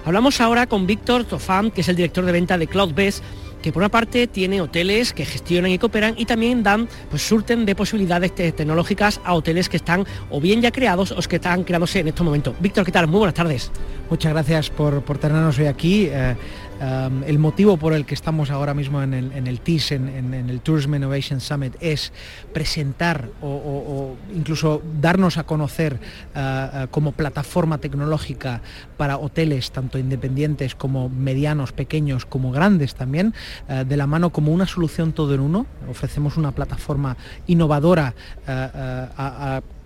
Hablamos 0.05 0.39
ahora 0.39 0.67
con 0.67 0.87
Víctor 0.87 1.25
Tofán, 1.25 1.71
que 1.71 1.81
es 1.81 1.89
el 1.89 1.97
director 1.97 2.23
de 2.23 2.31
venta 2.31 2.57
de 2.57 2.67
CloudBest, 2.67 3.21
que 3.61 3.71
por 3.71 3.81
una 3.81 3.89
parte 3.89 4.27
tiene 4.27 4.61
hoteles 4.61 5.13
que 5.13 5.25
gestionan 5.25 5.71
y 5.71 5.77
cooperan 5.77 6.15
y 6.17 6.25
también 6.25 6.63
dan, 6.63 6.87
pues 7.09 7.21
surten 7.21 7.65
de 7.65 7.75
posibilidades 7.75 8.33
tecnológicas 8.35 9.21
a 9.23 9.33
hoteles 9.33 9.69
que 9.69 9.77
están 9.77 10.05
o 10.29 10.41
bien 10.41 10.61
ya 10.61 10.71
creados 10.71 11.11
o 11.11 11.21
que 11.21 11.37
están 11.37 11.63
creándose 11.63 11.99
en 11.99 12.07
estos 12.07 12.25
momentos. 12.25 12.55
Víctor, 12.59 12.85
¿qué 12.85 12.91
tal? 12.91 13.07
Muy 13.07 13.19
buenas 13.19 13.35
tardes. 13.35 13.71
Muchas 14.09 14.33
gracias 14.33 14.69
por, 14.69 15.01
tenernos 15.17 15.57
hoy 15.59 15.67
aquí. 15.67 16.07
Eh, 16.11 16.35
el 16.81 17.37
motivo 17.37 17.77
por 17.77 17.93
el 17.93 18.05
que 18.05 18.15
estamos 18.15 18.49
ahora 18.49 18.73
mismo 18.73 19.03
en 19.03 19.13
el, 19.13 19.61
TIS, 19.61 19.91
en, 19.91 20.33
el 20.33 20.61
Tourism 20.61 20.95
Innovation 20.95 21.39
Summit, 21.39 21.75
es 21.79 22.11
presentar 22.53 23.29
o, 23.41 24.15
incluso 24.35 24.81
darnos 24.99 25.37
a 25.37 25.43
conocer 25.43 25.99
eh, 26.35 26.69
eh, 26.73 26.87
como 26.89 27.11
plataforma 27.11 27.77
tecnológica 27.77 28.61
para 28.97 29.17
hoteles, 29.17 29.71
tanto 29.71 29.99
independientes 29.99 30.73
como 30.73 31.09
medianos, 31.09 31.71
pequeños, 31.71 32.25
como 32.25 32.51
grandes 32.51 32.95
también, 32.95 33.33
eh, 33.69 33.85
de 33.87 33.97
la 33.97 34.07
mano 34.07 34.31
como 34.31 34.51
una 34.51 34.65
solución 34.65 35.13
todo 35.13 35.35
en 35.35 35.41
uno. 35.41 35.67
Ofrecemos 35.89 36.37
una 36.37 36.51
plataforma 36.51 37.15
innovadora 37.47 38.13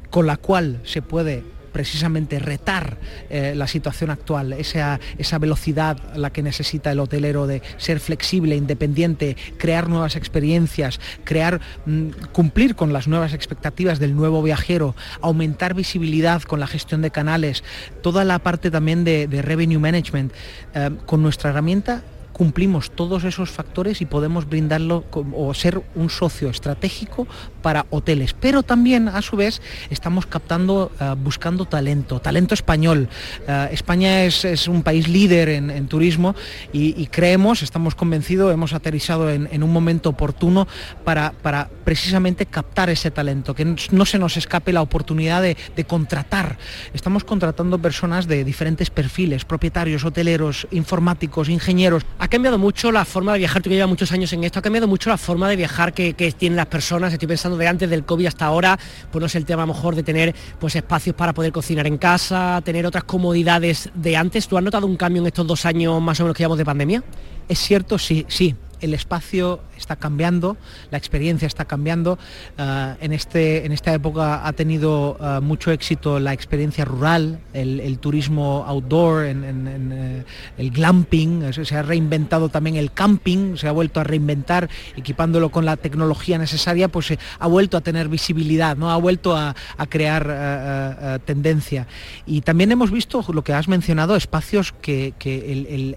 con 0.10 0.28
la 0.28 0.38
cual 0.38 0.80
se 0.84 1.02
puede 1.02 1.44
precisamente 1.75 2.39
retar 2.39 2.98
eh, 3.29 3.53
la 3.53 3.67
situación 3.67 4.10
actual, 4.10 4.53
esa, 4.53 4.98
esa 5.17 5.39
velocidad 5.39 5.98
la 6.15 6.29
que 6.29 6.41
necesita 6.41 6.89
el 6.89 7.01
hotelero 7.01 7.48
de 7.48 7.62
ser 7.75 8.00
flexible, 8.00 8.55
independiente, 8.55 9.36
crear 9.58 9.89
nuevas 9.89 10.15
experiencias, 10.15 11.01
crear, 11.25 11.60
mm, 11.86 12.12
cumplir 12.32 12.75
con 12.77 12.94
las 12.94 13.10
nuevas 13.10 13.34
expectativas 13.34 14.00
del 14.00 14.15
nuevo 14.15 14.41
viajero, 14.41 14.96
aumentar 15.20 15.74
visibilidad 15.74 16.44
con 16.44 16.62
la 16.62 16.67
gestión 16.67 17.01
de 17.01 17.12
canales, 17.12 17.62
toda 18.01 18.24
la 18.24 18.39
parte 18.39 18.72
también 18.72 19.03
de, 19.03 19.27
revenue 19.41 19.77
management. 19.77 20.32
Eh, 20.75 20.91
con 21.05 21.22
nuestra 21.22 21.50
herramienta 21.50 22.03
cumplimos 22.36 22.91
todos 22.91 23.24
esos 23.24 23.50
factores 23.50 24.01
y 24.01 24.05
podemos 24.05 24.48
brindarlo 24.50 25.05
o 25.12 25.53
ser 25.53 25.82
un 25.96 26.10
socio 26.10 26.50
estratégico 26.50 27.27
para 27.65 27.88
hoteles. 27.89 28.36
Pero 28.39 28.62
también, 28.62 29.07
a 29.07 29.24
su 29.24 29.36
vez, 29.36 29.60
estamos 29.89 30.27
captando, 30.27 30.91
eh, 31.01 31.15
buscando 31.17 31.65
talento, 31.65 32.19
talento 32.19 32.53
español. 32.53 33.10
Eh, 33.48 33.69
España 33.72 34.24
es, 34.24 34.67
un 34.67 34.84
país 34.84 35.07
líder 35.07 35.50
en, 35.50 35.88
turismo 35.88 36.36
y, 36.72 37.07
creemos, 37.07 37.63
estamos 37.63 37.95
convencidos, 37.95 38.53
hemos 38.53 38.74
aterrizado 38.74 39.31
en, 39.31 39.63
un 39.63 39.74
momento 39.74 40.10
oportuno 40.10 40.67
para, 41.03 41.31
para, 41.31 41.67
precisamente 41.84 42.45
captar 42.45 42.91
ese 42.91 43.10
talento, 43.10 43.55
que 43.55 43.65
no 43.91 44.05
se 44.05 44.19
nos 44.19 44.38
escape 44.38 44.72
la 44.72 44.84
oportunidad 44.84 45.41
de, 45.41 45.55
contratar. 45.88 46.60
Estamos 46.93 47.24
contratando 47.24 47.79
personas 47.79 48.27
de 48.27 48.43
diferentes 48.43 48.91
perfiles, 48.91 49.43
propietarios, 49.43 50.05
hoteleros, 50.05 50.67
informáticos, 50.69 51.50
ingenieros 51.50 52.05
ha 52.19 52.27
cambiado 52.27 52.57
mucho 52.57 52.91
la 52.91 53.05
forma 53.05 53.34
de 53.34 53.39
viajar, 53.39 53.62
tú 53.62 53.69
que 53.69 53.75
llevas 53.75 53.89
muchos 53.89 54.12
años 54.12 54.31
en 54.34 54.43
esto, 54.43 54.60
ha 54.60 54.62
cambiado 54.62 54.88
mucho 54.88 55.10
la 55.10 55.17
forma 55.17 55.50
de 55.50 55.55
viajar 55.55 55.93
que, 55.93 56.13
tienen 56.38 56.57
las 56.57 56.67
personas, 56.67 57.13
estoy 57.13 57.27
pensando 57.27 57.55
de 57.58 57.68
antes 57.68 57.90
del 57.90 58.06
COVID 58.06 58.28
hasta 58.28 58.46
ahora, 58.46 58.80
pues 59.12 59.22
no 59.22 59.30
sé 59.30 59.38
el 59.38 59.46
tema 59.46 59.64
a 59.64 59.66
lo 59.66 59.74
mejor 59.74 59.96
de 59.96 60.04
tener 60.04 60.36
pues 60.60 60.76
espacios 60.76 61.16
para 61.16 61.34
poder 61.34 61.52
cocinar 61.52 61.88
en 61.88 61.98
casa, 61.98 62.62
tener 62.64 62.86
otras 62.86 63.04
comodidades 63.04 63.90
de 63.94 64.18
antes. 64.18 64.48
¿Tú 64.48 64.58
has 64.58 64.64
notado 64.64 64.88
un 64.88 64.98
cambio 64.98 65.22
en 65.22 65.28
estos 65.28 65.46
dos 65.48 65.66
años 65.66 66.02
más 66.02 66.20
o 66.20 66.24
menos 66.24 66.36
que 66.36 66.44
llevamos 66.44 66.58
de 66.58 66.66
pandemia? 66.66 67.04
Es 67.48 67.60
cierto, 67.60 67.98
sí, 67.98 68.26
sí, 68.28 68.56
el 68.82 68.94
espacio 68.94 69.62
está 69.86 69.96
cambiando, 69.96 70.58
la 70.89 70.98
experiencia 70.98 71.46
está 71.46 71.65
cambiando. 71.65 72.18
Eh, 72.58 72.96
en, 73.01 73.13
este, 73.13 73.65
en 73.65 73.72
esta 73.72 73.94
época 73.94 74.48
ha 74.48 74.54
tenido 74.54 75.18
eh, 75.22 75.39
mucho 75.42 75.72
éxito 75.72 76.20
la 76.20 76.34
experiencia 76.34 76.86
rural, 76.86 77.39
el, 77.54 78.00
turismo 78.00 78.65
outdoor, 78.68 79.25
en, 79.25 79.92
eh, 79.92 80.24
el 80.58 80.72
glamping, 80.72 81.54
se 81.54 81.75
ha 81.77 81.84
reinventado 81.84 82.50
también 82.50 82.75
el 82.75 82.92
camping, 82.92 83.58
se 83.58 83.68
ha 83.68 83.72
vuelto 83.72 84.00
a 84.00 84.04
reinventar, 84.04 84.70
equipándolo 84.96 85.50
con 85.50 85.65
la 85.65 85.77
tecnología 85.77 86.38
necesaria, 86.38 86.88
pues 86.88 87.13
ha 87.39 87.48
vuelto 87.48 87.77
a 87.77 87.82
tener 87.82 88.10
visibilidad, 88.10 88.75
¿no? 88.75 88.92
ha 88.92 88.98
vuelto 88.98 89.38
a, 89.38 89.56
crear 89.89 91.22
tendencia. 91.25 91.86
Y 92.25 92.42
también 92.42 92.72
hemos 92.72 92.89
visto 92.89 93.24
lo 93.32 93.44
que 93.44 93.54
has 93.54 93.68
mencionado, 93.68 94.15
espacios 94.15 94.74
que, 94.82 95.13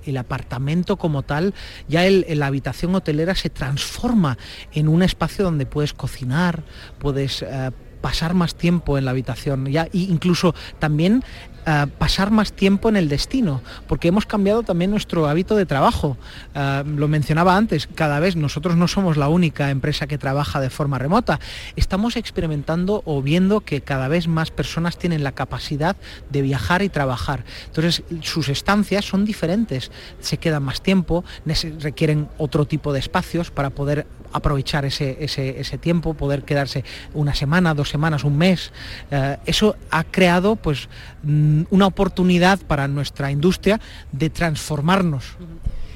el, 0.05 0.17
apartamento 0.19 0.97
como 0.97 1.23
tal, 1.23 1.55
ya 1.89 2.05
el, 2.05 2.27
la 2.29 2.47
habitación 2.47 2.95
hotelera 2.95 3.35
se 3.35 3.49
transforma 3.49 3.78
en 4.73 4.89
un 4.89 5.03
espacio 5.03 5.45
donde 5.45 5.67
puedes 5.67 5.93
cocinar, 5.93 6.63
puedes 6.99 7.43
eh, 7.43 7.71
pasar 8.01 8.35
más 8.35 8.55
tiempo 8.55 8.99
en 8.99 9.05
la 9.05 9.11
habitación, 9.11 9.67
ya, 9.67 9.85
e 9.85 9.99
incluso 9.99 10.55
también 10.79 11.25
eh, 11.67 11.87
pasar 11.99 12.31
más 12.31 12.53
tiempo 12.53 12.89
en 12.89 12.97
el 12.97 13.09
destino, 13.09 13.63
porque 13.87 14.09
hemos 14.09 14.27
cambiado 14.27 14.63
también 14.63 14.91
nuestro 14.91 15.29
hábito 15.29 15.57
de 15.57 15.67
trabajo. 15.67 16.17
Eh, 16.55 16.85
lo 16.87 17.09
mencionaba 17.09 17.57
antes, 17.57 17.87
cada 17.95 18.21
vez 18.21 18.37
nosotros 18.37 18.77
no 18.77 18.89
somos 18.89 19.17
la 19.17 19.29
única 19.29 19.71
empresa 19.71 20.07
que 20.07 20.19
trabaja 20.19 20.61
de 20.61 20.71
forma 20.71 20.99
remota. 20.99 21.41
Estamos 21.77 22.17
experimentando 22.17 23.03
o 23.05 23.23
viendo 23.23 23.61
que 23.61 23.81
cada 23.81 24.09
vez 24.09 24.29
más 24.29 24.51
personas 24.51 24.99
tienen 24.99 25.23
la 25.23 25.33
capacidad 25.33 25.97
de 26.31 26.43
viajar 26.43 26.83
y 26.83 26.89
trabajar. 26.89 27.45
Entonces, 27.67 28.03
sus 28.23 28.49
estancias 28.49 29.05
son 29.05 29.25
diferentes, 29.25 29.91
se 30.21 30.39
quedan 30.39 30.63
más 30.63 30.83
tiempo, 30.83 31.25
requieren 31.81 32.29
otro 32.39 32.67
tipo 32.67 32.93
de 32.93 33.01
espacios 33.01 33.51
para 33.51 33.71
poder 33.71 34.07
aprovechar 34.33 34.85
ese, 34.85 35.17
ese, 35.21 35.79
tiempo, 35.79 36.15
poder 36.15 36.43
quedarse 36.43 36.85
una 37.15 37.35
semana, 37.35 37.75
dos 37.75 37.89
semanas, 37.89 38.25
un 38.25 38.37
mes. 38.37 38.73
Eh, 39.11 39.37
eso 39.47 39.77
ha 39.91 40.05
creado 40.05 40.57
pues 40.57 40.89
una 41.23 41.87
oportunidad 41.87 42.59
para 42.61 42.89
nuestra 42.89 43.31
industria 43.31 43.81
de 44.13 44.31
transformarnos. 44.31 45.25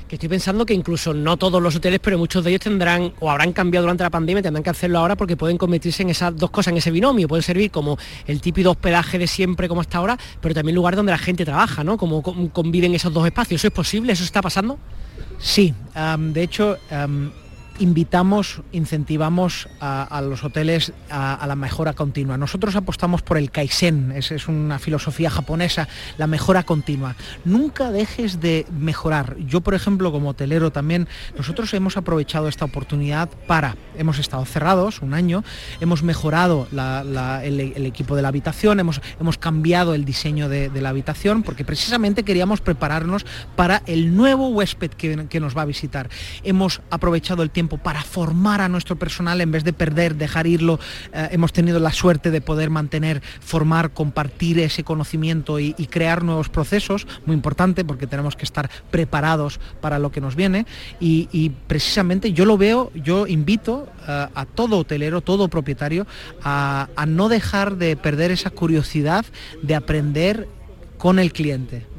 Que 0.08 0.16
estoy 0.16 0.28
pensando 0.28 0.66
que 0.66 0.74
incluso 0.74 1.14
no 1.14 1.38
todos 1.38 1.62
los 1.62 1.74
hoteles, 1.74 1.98
pero 1.98 2.18
muchos 2.18 2.44
de 2.44 2.50
ellos 2.50 2.60
tendrán 2.60 3.14
o 3.18 3.30
habrán 3.30 3.54
cambiado 3.54 3.84
durante 3.84 4.02
la 4.02 4.10
pandemia, 4.10 4.42
tendrán 4.42 4.62
que 4.62 4.68
hacerlo 4.68 4.98
ahora 4.98 5.16
porque 5.16 5.38
pueden 5.38 5.56
convertirse 5.56 6.02
en 6.02 6.10
esas 6.10 6.36
dos 6.36 6.50
cosas, 6.50 6.72
en 6.72 6.76
ese 6.76 6.90
binomio. 6.90 7.26
Puede 7.26 7.42
servir 7.42 7.70
como 7.70 7.96
el 8.26 8.42
típico 8.42 8.72
hospedaje 8.72 9.18
de 9.18 9.26
siempre 9.26 9.68
como 9.68 9.80
hasta 9.80 9.96
ahora, 9.96 10.18
pero 10.42 10.54
también 10.54 10.74
lugar 10.74 10.96
donde 10.96 11.12
la 11.12 11.18
gente 11.18 11.46
trabaja, 11.46 11.82
¿no? 11.82 11.96
Como 11.96 12.22
conviven 12.22 12.94
esos 12.94 13.10
dos 13.10 13.24
espacios. 13.24 13.60
¿Eso 13.60 13.68
es 13.68 13.72
posible? 13.72 14.12
¿Eso 14.12 14.24
está 14.24 14.42
pasando? 14.42 14.78
Sí, 15.38 15.72
de 16.18 16.42
hecho, 16.42 16.76
invitamos, 17.78 18.62
incentivamos 18.72 19.68
a, 19.80 20.20
los 20.22 20.44
hoteles 20.44 20.92
a, 21.10 21.44
la 21.46 21.56
mejora 21.56 21.92
continua. 21.92 22.36
Nosotros 22.36 22.76
apostamos 22.76 23.22
por 23.22 23.38
el 23.38 23.50
Kaizen, 23.50 24.12
es, 24.12 24.30
es, 24.30 24.48
una 24.48 24.78
filosofía 24.78 25.30
japonesa, 25.30 25.88
la 26.18 26.26
mejora 26.26 26.62
continua. 26.62 27.16
Nunca 27.44 27.90
dejes 27.90 28.40
de 28.40 28.66
mejorar. 28.70 29.36
Yo, 29.38 29.60
por 29.60 29.74
ejemplo, 29.74 30.12
como 30.12 30.30
hotelero 30.30 30.70
también, 30.70 31.08
nosotros 31.36 31.72
hemos 31.74 31.96
aprovechado 31.96 32.48
esta 32.48 32.64
oportunidad 32.64 33.28
para, 33.46 33.76
hemos 33.96 34.18
estado 34.18 34.44
cerrados 34.44 35.02
un 35.02 35.14
año, 35.14 35.44
hemos 35.80 36.02
mejorado 36.02 36.68
el, 37.42 37.86
equipo 37.86 38.16
de 38.16 38.22
la 38.22 38.28
habitación, 38.28 38.80
hemos, 38.80 39.00
hemos 39.20 39.38
cambiado 39.38 39.94
el 39.94 40.04
diseño 40.04 40.48
de, 40.48 40.70
la 40.82 40.88
habitación, 40.88 41.42
porque 41.42 41.64
precisamente 41.64 42.24
queríamos 42.24 42.60
prepararnos 42.60 43.24
para 43.56 43.82
el 43.86 44.16
nuevo 44.16 44.48
huésped 44.48 44.90
que, 44.90 45.26
que 45.28 45.40
nos 45.40 45.56
va 45.56 45.62
a 45.62 45.66
visitar. 45.66 46.08
Hemos 46.42 46.80
aprovechado 46.90 47.42
el 47.42 47.50
tiempo 47.50 47.62
para 47.69 48.02
formar 48.02 48.61
a 48.61 48.69
nuestro 48.69 48.97
personal 48.97 49.40
en 49.40 49.50
vez 49.50 49.64
de 49.64 49.73
perder, 49.73 50.16
dejar 50.16 50.47
irlo. 50.47 50.78
Eh, 51.12 51.28
hemos 51.33 51.52
tenido 51.52 51.78
la 51.81 51.92
suerte 51.92 52.31
de 52.31 52.40
poder 52.40 52.71
mantener, 52.71 53.23
formar, 53.40 53.92
compartir 53.92 54.59
ese 54.59 54.85
conocimiento 54.85 55.59
y, 55.61 55.73
crear 55.92 56.23
nuevos 56.25 56.49
procesos, 56.49 57.07
muy 57.26 57.35
importante 57.35 57.85
porque 57.85 58.07
tenemos 58.07 58.35
que 58.35 58.45
estar 58.45 58.71
preparados 58.90 59.61
para 59.81 59.99
lo 59.99 60.11
que 60.11 60.21
nos 60.21 60.37
viene. 60.37 60.66
Y, 61.00 61.52
precisamente 61.66 62.33
yo 62.33 62.45
lo 62.45 62.57
veo, 62.57 62.90
yo 62.95 63.26
invito 63.26 63.88
eh, 64.07 64.26
a 64.35 64.47
todo 64.47 64.78
hotelero, 64.78 65.21
todo 65.21 65.49
propietario, 65.49 66.07
a 66.42 67.04
no 67.07 67.28
dejar 67.28 67.76
de 67.76 67.97
perder 67.97 68.31
esa 68.31 68.50
curiosidad 68.50 69.25
de 69.62 69.75
aprender 69.75 70.49
con 70.99 71.19
el 71.19 71.33
cliente. 71.33 71.91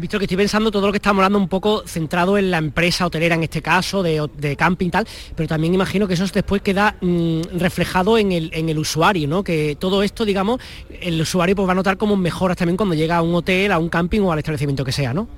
Visto 0.00 0.18
que 0.18 0.24
estoy 0.24 0.38
pensando 0.38 0.70
todo 0.70 0.86
lo 0.86 0.92
que 0.92 0.96
estamos 0.96 1.20
hablando 1.20 1.38
un 1.38 1.48
poco 1.48 1.82
centrado 1.86 2.38
en 2.38 2.50
la 2.50 2.56
empresa 2.56 3.04
hotelera 3.04 3.34
en 3.34 3.42
este 3.42 3.60
caso, 3.60 4.02
de, 4.02 4.56
camping 4.56 4.86
y 4.86 4.90
tal, 4.90 5.06
pero 5.36 5.46
también 5.46 5.74
imagino 5.74 6.08
que 6.08 6.14
eso 6.14 6.24
después 6.24 6.62
queda 6.62 6.96
mm, 7.02 7.58
reflejado 7.58 8.16
en 8.16 8.32
el, 8.32 8.78
usuario, 8.78 9.28
¿no? 9.28 9.44
Que 9.44 9.76
todo 9.78 10.02
esto, 10.02 10.24
digamos, 10.24 10.58
el 11.02 11.20
usuario 11.20 11.54
pues, 11.54 11.68
va 11.68 11.72
a 11.72 11.74
notar 11.74 11.98
como 11.98 12.16
mejoras 12.16 12.56
también 12.56 12.78
cuando 12.78 12.94
llega 12.94 13.18
a 13.18 13.22
un 13.22 13.34
hotel, 13.34 13.72
a 13.72 13.78
un 13.78 13.90
camping 13.90 14.20
o 14.20 14.32
al 14.32 14.38
establecimiento 14.38 14.86
que 14.86 14.92
sea, 14.92 15.12
¿no? 15.12 15.28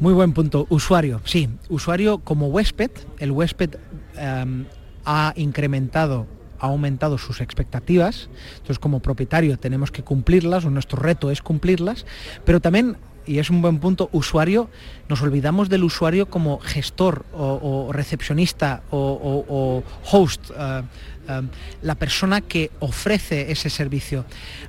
Muy 0.00 0.14
buen 0.14 0.32
punto. 0.32 0.66
Usuario, 0.70 1.20
sí. 1.24 1.50
Usuario 1.68 2.18
como 2.18 2.46
huésped, 2.46 2.90
el 3.18 3.30
huésped 3.30 3.76
em, 4.16 4.64
ha 5.04 5.34
incrementado 5.36 6.26
ha 6.60 6.66
aumentado 6.66 7.18
sus 7.18 7.40
expectativas, 7.40 8.28
entonces 8.54 8.78
como 8.78 9.00
propietario 9.00 9.58
tenemos 9.58 9.90
que 9.90 10.02
cumplirlas, 10.02 10.64
o 10.64 10.70
nuestro 10.70 11.00
reto 11.00 11.30
es 11.30 11.40
cumplirlas, 11.40 12.04
pero 12.44 12.60
también 12.60 12.96
y 13.28 13.38
es 13.38 13.50
un 13.50 13.60
buen 13.60 13.78
punto, 13.78 14.08
usuario, 14.12 14.70
nos 15.08 15.20
olvidamos 15.20 15.68
del 15.68 15.84
usuario 15.84 16.26
como 16.26 16.58
gestor 16.60 17.26
o, 17.32 17.90
recepcionista 17.92 18.82
o, 18.90 19.82
host, 20.10 20.50
eh, 20.50 20.82
eh, 21.28 21.42
la 21.82 21.94
persona 21.94 22.40
que 22.40 22.70
ofrece 22.80 23.52
ese 23.52 23.68
servicio. 23.68 24.24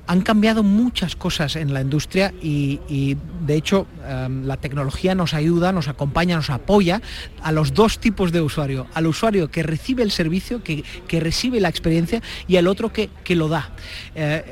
Han 0.06 0.20
cambiado 0.20 0.62
muchas 0.62 1.16
cosas 1.16 1.56
en 1.56 1.72
la 1.72 1.80
industria 1.80 2.34
y, 2.42 3.16
de 3.46 3.54
hecho 3.54 3.86
eh, 4.04 4.28
la 4.44 4.58
tecnología 4.58 5.14
nos 5.14 5.32
ayuda, 5.32 5.72
nos 5.72 5.88
acompaña, 5.88 6.36
nos 6.36 6.50
apoya 6.50 7.00
a 7.42 7.52
los 7.52 7.72
dos 7.72 7.98
tipos 7.98 8.30
de 8.30 8.42
usuario. 8.42 8.86
Al 8.92 9.06
usuario 9.06 9.50
que 9.50 9.62
recibe 9.62 10.02
el 10.02 10.10
servicio, 10.10 10.62
que, 10.62 10.84
recibe 11.18 11.60
la 11.60 11.70
experiencia 11.70 12.22
y 12.46 12.56
al 12.56 12.66
otro 12.66 12.92
que, 12.92 13.08
lo 13.30 13.48
da. 13.48 13.70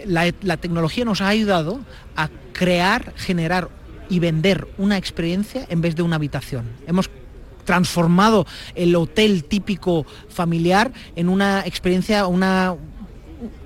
la 0.07 0.57
tecnología 0.57 1.05
nos 1.05 1.21
ha 1.21 1.29
ayudado 1.29 1.81
a 2.17 2.31
crear, 2.53 3.13
generar 3.17 3.69
y 4.09 4.19
vender 4.19 4.69
una 4.79 4.97
experiencia 4.97 5.67
en 5.69 5.81
vez 5.81 5.97
de 5.97 6.03
una 6.03 6.17
habitación. 6.17 6.65
Hemos 6.87 7.11
transformado 7.65 8.47
el 8.75 8.97
hotel 8.97 9.45
típico 9.45 10.07
familiar 10.31 10.91
en 11.17 11.29
una 11.29 11.67
experiencia, 11.67 12.27
una 12.27 12.75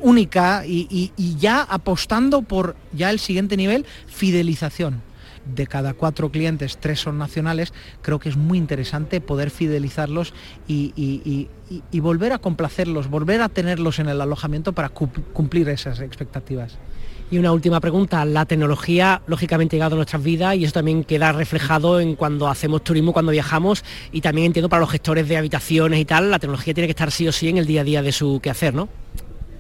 única 0.01 0.65
y, 0.67 1.13
ya 1.39 1.63
apostando 1.63 2.43
por 2.43 2.77
ya 2.93 3.11
el 3.11 3.19
siguiente 3.19 3.57
nivel, 3.57 3.87
fidelización 4.07 5.03
de 5.45 5.67
cada 5.67 5.95
cuatro 5.95 6.31
clientes, 6.31 6.79
tres 6.79 7.01
son 7.01 7.19
nacionales, 7.19 7.73
creo 8.01 8.19
que 8.21 8.29
es 8.29 8.37
muy 8.37 8.59
interesante 8.59 9.21
poder 9.21 9.51
fidelizarlos 9.51 10.35
y, 10.69 10.93
y, 10.97 12.01
volver 12.01 12.33
a 12.33 12.39
complacerlos, 12.39 13.09
volver 13.09 13.41
a 13.41 13.49
tenerlos 13.49 13.99
en 13.99 14.09
el 14.09 14.21
alojamiento 14.21 14.73
para 14.73 14.89
cumplir 14.89 15.69
esas 15.69 16.01
expectativas. 16.01 16.79
Y 17.33 17.39
una 17.39 17.51
última 17.51 17.81
pregunta, 17.81 18.27
la 18.27 18.45
tecnología 18.45 19.23
lógicamente 19.27 19.75
ha 19.75 19.79
llegado 19.79 19.95
a 19.95 19.97
nuestras 19.97 20.23
vidas 20.23 20.55
y 20.55 20.65
eso 20.65 20.75
también 20.75 21.03
queda 21.03 21.33
reflejado 21.33 21.99
en 21.99 22.15
cuando 22.15 22.47
hacemos 22.47 22.85
turismo, 22.85 23.15
cuando 23.15 23.33
viajamos 23.33 23.85
y 24.13 24.21
también 24.21 24.49
entiendo 24.49 24.69
para 24.69 24.81
los 24.81 24.91
gestores 24.91 25.27
de 25.31 25.39
habitaciones 25.39 25.99
y 25.99 26.05
tal, 26.05 26.31
la 26.31 26.39
tecnología 26.39 26.75
tiene 26.75 26.89
que 26.89 26.93
estar 26.93 27.11
sí 27.11 27.27
o 27.27 27.33
sí 27.33 27.49
en 27.49 27.57
el 27.57 27.65
día 27.65 27.81
a 27.81 27.85
día 27.85 28.03
de 28.03 28.13
su 28.13 28.39
quehacer, 28.43 28.75
¿no? 28.75 28.91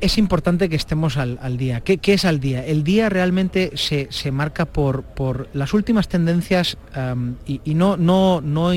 es 0.02 0.18
importante 0.18 0.68
que 0.68 0.76
estemos 0.76 1.16
al, 1.16 1.56
día. 1.56 1.80
¿Qué, 1.80 1.98
es 2.04 2.24
al 2.24 2.40
día? 2.40 2.66
El 2.66 2.82
día 2.82 3.08
realmente 3.08 3.72
se, 3.76 4.32
marca 4.32 4.66
por, 4.66 5.04
por, 5.04 5.48
las 5.54 5.72
últimas 5.72 6.08
tendencias 6.08 6.76
y, 7.46 7.74
no, 7.74 7.96
no, 7.96 8.40
no 8.42 8.74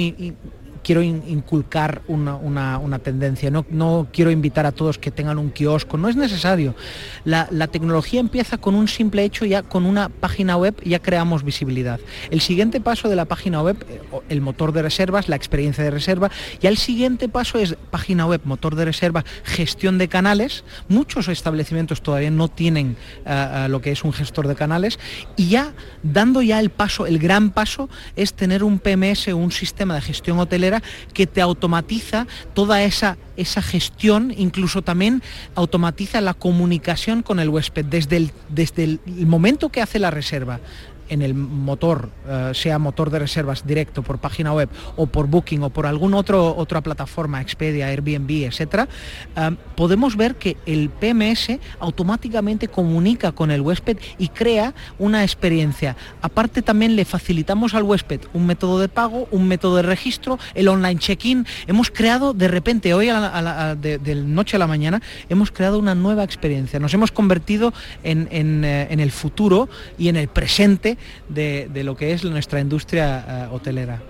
quiero 0.86 1.02
inculcar 1.02 2.04
una, 2.08 3.00
tendencia, 3.00 3.50
no, 3.50 3.66
no, 3.72 4.08
quiero 4.14 4.30
invitar 4.30 4.68
a 4.68 4.72
todos 4.72 5.00
que 5.00 5.10
tengan 5.10 5.40
un 5.40 5.50
kiosco, 5.50 5.98
no 5.98 6.08
es 6.08 6.16
necesario. 6.16 6.76
La, 7.24 7.48
tecnología 7.66 8.20
empieza 8.20 8.60
con 8.60 8.76
un 8.76 8.88
simple 8.88 9.24
hecho, 9.24 9.46
ya 9.46 9.64
con 9.64 9.88
una 9.88 10.10
página 10.10 10.58
web 10.58 10.76
ya 10.86 11.00
creamos 11.00 11.44
visibilidad. 11.44 12.00
El 12.30 12.40
siguiente 12.40 12.80
paso 12.80 13.10
de 13.10 13.16
la 13.16 13.26
página 13.26 13.64
web, 13.64 13.84
eh, 13.90 14.00
el 14.30 14.42
motor 14.42 14.72
de 14.72 14.84
reservas, 14.84 15.28
la 15.28 15.36
experiencia 15.36 15.84
de 15.84 15.90
reserva, 15.90 16.30
y 16.62 16.68
el 16.68 16.78
siguiente 16.78 17.28
paso 17.30 17.58
es 17.58 17.76
página 17.90 18.28
web, 18.28 18.42
motor 18.44 18.76
de 18.76 18.86
reserva, 18.86 19.26
gestión 19.44 19.98
de 19.98 20.08
canales. 20.08 20.64
Muchos 20.88 21.28
establecimientos 21.30 22.04
todavía 22.04 22.30
no 22.30 22.48
tienen 22.48 22.96
eh, 23.26 23.66
eh, 23.66 23.68
lo 23.70 23.82
que 23.82 23.92
es 23.92 24.04
un 24.04 24.14
gestor 24.14 24.48
de 24.48 24.54
canales 24.54 25.00
y 25.36 25.50
ya 25.50 25.74
dando 26.04 26.44
ya 26.44 26.60
el 26.60 26.70
paso, 26.70 27.08
el 27.08 27.18
gran 27.18 27.50
paso 27.50 27.90
es 28.16 28.36
tener 28.36 28.64
un 28.64 28.78
PMS, 28.78 29.30
un 29.30 29.52
sistema 29.52 29.96
de 29.96 30.02
gestión 30.02 30.38
hotelera 30.38 30.75
que 31.14 31.28
te 31.28 31.42
automatiza 31.42 32.28
toda 32.54 32.84
esa, 32.84 33.18
esa 33.38 33.62
gestión, 33.62 34.34
incluso 34.36 34.82
también 34.82 35.22
automatiza 35.56 36.22
la 36.22 36.34
comunicación 36.34 37.24
con 37.24 37.40
el 37.40 37.50
huésped 37.50 37.86
desde 37.86 38.18
el, 38.18 38.32
desde 38.50 38.84
el 38.84 39.00
momento 39.06 39.70
que 39.70 39.82
hace 39.82 40.00
la 40.00 40.12
reserva 40.12 40.60
en 41.10 41.22
el 41.22 41.34
motor, 41.34 42.10
eh, 42.28 42.52
sea 42.54 42.80
motor 42.80 43.10
de 43.10 43.20
reservas 43.20 43.66
directo 43.66 44.04
por 44.04 44.20
página 44.20 44.54
web 44.54 44.70
o 44.96 45.08
por 45.08 45.28
Booking 45.28 45.64
o 45.64 45.70
por 45.70 45.86
alguna 45.86 46.18
otra 46.18 46.82
plataforma, 46.82 47.42
Expedia, 47.42 47.88
Airbnb, 47.88 48.46
etcétera, 48.46 48.88
eh, 49.36 49.56
podemos 49.76 50.16
ver 50.16 50.36
que 50.36 50.58
el 50.66 50.90
PMS 50.90 51.60
automáticamente 51.80 52.68
comunica 52.68 53.32
con 53.32 53.52
el 53.52 53.62
huésped 53.62 53.98
y 54.18 54.30
crea 54.30 54.74
una 55.00 55.24
experiencia. 55.24 55.96
Aparte 56.22 56.62
también 56.62 56.96
le 56.96 57.06
facilitamos 57.06 57.74
al 57.74 57.84
huésped 57.84 58.22
un 58.34 58.46
método 58.46 58.80
de 58.80 58.90
pago, 58.90 59.28
un 59.32 59.48
método 59.48 59.78
de 59.78 59.84
registro, 59.84 60.40
el 60.54 60.68
online 60.68 61.00
check-in. 61.00 61.46
Hemos 61.68 61.92
creado 61.92 62.34
de 62.34 62.48
repente, 62.48 62.94
hoy 62.94 63.10
a 63.10 63.76
de, 63.76 64.16
noche 64.16 64.56
a 64.56 64.60
la 64.60 64.68
mañana, 64.68 65.02
hemos 65.30 65.52
creado 65.52 65.80
una 65.80 65.96
nueva 65.96 66.24
experiencia. 66.24 66.80
Nos 66.80 66.94
hemos 66.94 67.12
convertido 67.12 67.74
en, 68.04 68.28
en 68.32 68.64
eh, 68.64 68.88
el 68.90 69.12
futuro 69.12 69.70
y 69.98 70.10
en 70.10 70.16
el 70.16 70.28
presente 70.28 70.95
de, 71.30 71.70
lo 71.84 71.96
que 71.96 72.14
es 72.14 72.24
nuestra 72.24 72.60
industria 72.60 73.26
eh, 73.28 73.48
hotelera. 73.52 74.02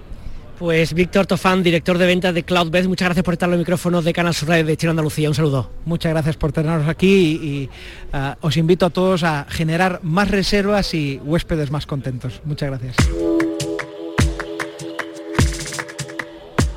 Pues 0.58 0.94
Víctor 0.94 1.26
Tofán, 1.26 1.64
director 1.64 1.98
de 1.98 2.06
ventas 2.06 2.34
de 2.34 2.44
CloudBest, 2.44 2.88
muchas 2.88 3.08
gracias 3.08 3.26
por 3.26 3.34
estar 3.34 3.48
en 3.48 3.52
los 3.52 3.60
micrófonos 3.60 4.06
de 4.06 4.14
Canal 4.14 4.34
Sur 4.34 4.50
de 4.50 4.78
Chile 4.78 4.92
Andalucía. 4.92 5.28
Un 5.28 5.36
saludo. 5.36 5.70
Muchas 5.84 6.14
gracias 6.14 6.38
por 6.38 6.54
tenernos 6.54 6.88
aquí 6.88 7.40
y, 7.42 7.70
eh, 8.14 8.34
os 8.40 8.56
invito 8.56 8.86
a 8.86 8.90
todos 8.90 9.24
a 9.24 9.46
generar 9.50 10.00
más 10.02 10.32
reservas 10.32 10.94
y 10.94 11.20
huéspedes 11.24 11.72
más 11.72 11.86
contentos. 11.86 12.42
Muchas 12.46 12.70
gracias. 12.70 12.96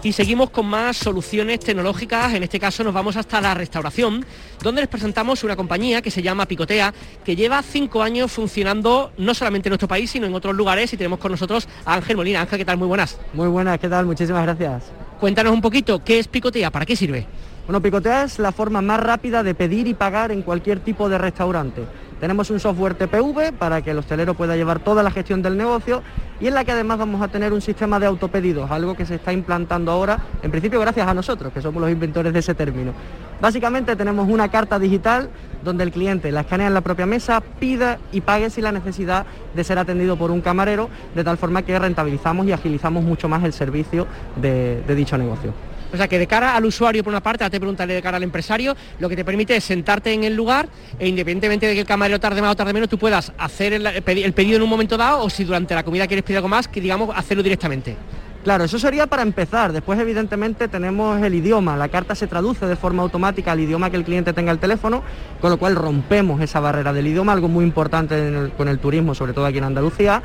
Y 0.00 0.12
seguimos 0.12 0.50
con 0.50 0.67
más 0.67 0.97
soluciones 0.97 1.59
tecnológicas, 1.59 2.33
en 2.33 2.45
este 2.45 2.61
caso 2.61 2.85
nos 2.85 2.95
vamos 2.95 3.17
hasta 3.17 3.40
la 3.40 3.52
restauración, 3.55 4.25
donde 4.62 4.83
les 4.83 4.88
presentamos 4.88 5.43
una 5.43 5.57
compañía 5.57 6.00
que 6.02 6.12
se 6.12 6.23
llama 6.23 6.47
Picotea, 6.47 6.95
que 7.25 7.35
lleva 7.35 7.61
cinco 7.62 8.00
años 8.00 8.31
funcionando 8.31 9.11
no 9.19 9.35
solamente 9.35 9.69
en 9.69 9.73
nuestro 9.73 9.88
país, 9.88 10.09
sino 10.09 10.28
en 10.28 10.35
otros 10.35 10.55
lugares 10.55 10.93
y 10.93 10.97
tenemos 10.97 11.19
con 11.19 11.33
nosotros 11.33 11.69
a 11.85 11.95
Ángel 11.95 12.17
Molina. 12.17 12.43
Ángel, 12.43 12.59
¿qué 12.59 12.64
tal? 12.64 12.78
Muy 12.78 12.87
buenas. 12.87 13.19
Muy 13.33 13.49
buenas, 13.49 13.81
¿qué 13.81 13.88
tal? 13.88 14.07
Muchísimas 14.07 14.45
gracias. 14.45 14.85
Cuéntanos 15.19 15.52
un 15.52 15.61
poquito, 15.61 16.05
¿qué 16.05 16.21
es 16.21 16.28
Picotea? 16.28 16.71
¿Para 16.71 16.87
qué 16.87 16.95
sirve? 16.95 17.26
Bueno, 17.67 17.83
Picotea 17.83 18.23
es 18.23 18.38
la 18.38 18.52
forma 18.52 18.81
más 18.81 19.00
rápida 19.00 19.43
de 19.43 19.57
pedir 19.57 19.88
y 19.88 19.95
pagar 19.95 20.31
en 20.31 20.43
cualquier 20.43 20.78
tipo 20.78 21.09
de 21.09 21.19
restaurante. 21.19 21.83
Tenemos 22.20 22.50
un 22.50 22.58
software 22.58 22.94
TPV 22.94 23.52
para 23.52 23.80
que 23.80 23.92
el 23.92 23.98
hostelero 23.98 24.34
pueda 24.34 24.56
llevar 24.56 24.80
toda 24.80 25.04
la 25.04 25.10
gestión 25.10 25.40
del 25.40 25.56
negocio 25.56 26.02
y 26.40 26.48
en 26.48 26.54
la 26.54 26.64
que 26.64 26.72
además 26.72 26.98
vamos 26.98 27.22
a 27.22 27.28
tener 27.28 27.52
un 27.52 27.60
sistema 27.60 28.00
de 28.00 28.06
autopedidos, 28.06 28.70
algo 28.70 28.96
que 28.96 29.06
se 29.06 29.16
está 29.16 29.32
implantando 29.32 29.92
ahora, 29.92 30.18
en 30.42 30.50
principio 30.50 30.80
gracias 30.80 31.06
a 31.06 31.14
nosotros, 31.14 31.52
que 31.52 31.62
somos 31.62 31.80
los 31.80 31.90
inventores 31.90 32.32
de 32.32 32.40
ese 32.40 32.54
término. 32.54 32.93
Básicamente 33.40 33.95
tenemos 33.95 34.28
una 34.28 34.49
carta 34.49 34.80
digital 34.80 35.30
donde 35.64 35.84
el 35.84 35.93
cliente 35.93 36.32
la 36.32 36.40
escanea 36.40 36.66
en 36.66 36.75
la 36.75 36.80
propia 36.80 37.06
mesa, 37.06 37.40
pida 37.40 37.99
y 38.10 38.21
pague 38.21 38.50
sin 38.50 38.64
la 38.64 38.73
necesidad 38.73 39.25
de 39.54 39.62
ser 39.62 39.78
atendido 39.78 40.16
por 40.16 40.32
un 40.32 40.40
camarero, 40.40 40.88
de 41.14 41.23
tal 41.23 41.38
forma 41.38 41.62
que 41.62 41.78
rentabilizamos 41.78 42.47
y 42.47 42.52
agilizamos 42.52 43.04
mucho 43.04 43.28
más 43.28 43.45
el 43.45 43.52
servicio 43.52 44.08
de, 44.36 44.82
de 44.86 44.95
dicho 44.97 45.16
negocio. 45.16 45.52
O 45.92 45.96
sea 45.96 46.08
que 46.08 46.18
de 46.18 46.26
cara 46.26 46.54
al 46.54 46.64
usuario 46.64 47.02
por 47.02 47.12
una 47.12 47.22
parte, 47.22 47.48
te 47.48 47.58
preguntaré 47.58 47.94
de 47.94 48.02
cara 48.02 48.16
al 48.16 48.22
empresario, 48.22 48.76
lo 48.98 49.08
que 49.08 49.16
te 49.16 49.24
permite 49.24 49.56
es 49.56 49.64
sentarte 49.64 50.12
en 50.12 50.24
el 50.24 50.34
lugar 50.34 50.68
e 50.98 51.08
independientemente 51.08 51.66
de 51.66 51.74
que 51.74 51.80
el 51.80 51.86
camarero 51.86 52.20
tarde 52.20 52.42
más 52.42 52.52
o 52.52 52.56
tarde 52.56 52.72
menos, 52.72 52.88
tú 52.88 52.98
puedas 52.98 53.32
hacer 53.38 53.72
el, 53.72 54.32
pedido 54.32 54.56
en 54.56 54.62
un 54.62 54.68
momento 54.68 54.96
dado 54.96 55.22
o 55.22 55.30
si 55.30 55.44
durante 55.44 55.74
la 55.74 55.82
comida 55.82 56.06
quieres 56.06 56.24
pedir 56.24 56.38
algo 56.38 56.48
más, 56.48 56.68
que 56.68 56.80
digamos 56.80 57.10
hacerlo 57.16 57.42
directamente. 57.42 57.96
Claro, 58.44 58.64
eso 58.64 58.78
sería 58.78 59.06
para 59.06 59.22
empezar. 59.22 59.72
Después, 59.72 59.98
evidentemente, 59.98 60.68
tenemos 60.68 61.20
el 61.20 61.34
idioma. 61.34 61.76
La 61.76 61.88
carta 61.88 62.14
se 62.14 62.26
traduce 62.26 62.66
de 62.66 62.76
forma 62.76 63.02
automática 63.02 63.52
al 63.52 63.60
idioma 63.60 63.90
que 63.90 63.96
el 63.96 64.04
cliente 64.04 64.32
tenga 64.32 64.52
el 64.52 64.58
teléfono, 64.58 65.02
con 65.40 65.50
lo 65.50 65.58
cual 65.58 65.74
rompemos 65.74 66.40
esa 66.40 66.60
barrera 66.60 66.92
del 66.92 67.08
idioma, 67.08 67.32
algo 67.32 67.48
muy 67.48 67.64
importante 67.64 68.50
con 68.56 68.68
el 68.68 68.78
turismo, 68.78 69.14
sobre 69.14 69.32
todo 69.32 69.44
aquí 69.44 69.58
en 69.58 69.64
Andalucía. 69.64 70.22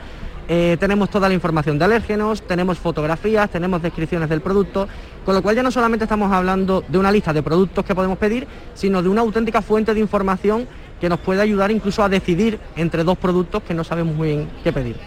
Eh, 0.47 0.75
tenemos 0.79 1.09
toda 1.09 1.29
la 1.29 1.33
información 1.33 1.79
de 1.79 1.85
alérgenos, 1.85 2.41
tenemos 2.41 2.77
fotografías, 2.77 3.49
tenemos 3.49 3.81
descripciones 3.81 4.27
del 4.29 4.41
producto, 4.41 4.87
con 5.25 5.35
lo 5.35 5.41
cual 5.41 5.55
ya 5.55 5.63
no 5.63 5.71
solamente 5.71 6.03
estamos 6.03 6.31
hablando 6.31 6.83
de 6.87 6.97
una 6.97 7.11
lista 7.11 7.31
de 7.31 7.41
productos 7.41 7.85
que 7.85 7.95
podemos 7.95 8.17
pedir, 8.17 8.45
sino 8.73 9.01
de 9.01 9.09
una 9.09 9.21
auténtica 9.21 9.61
fuente 9.61 9.93
de 9.93 10.01
información 10.01 10.67
que 10.99 11.07
nos 11.07 11.19
puede 11.19 11.41
ayudar 11.41 11.71
incluso 11.71 12.03
a 12.03 12.09
decidir 12.09 12.59
entre 12.75 13.03
dos 13.03 13.17
productos 13.17 13.63
que 13.63 13.73
no 13.73 13.83
sabemos 13.83 14.15
muy 14.15 14.29
bien 14.29 14.49
qué 14.63 14.73
pedir. 14.73 14.97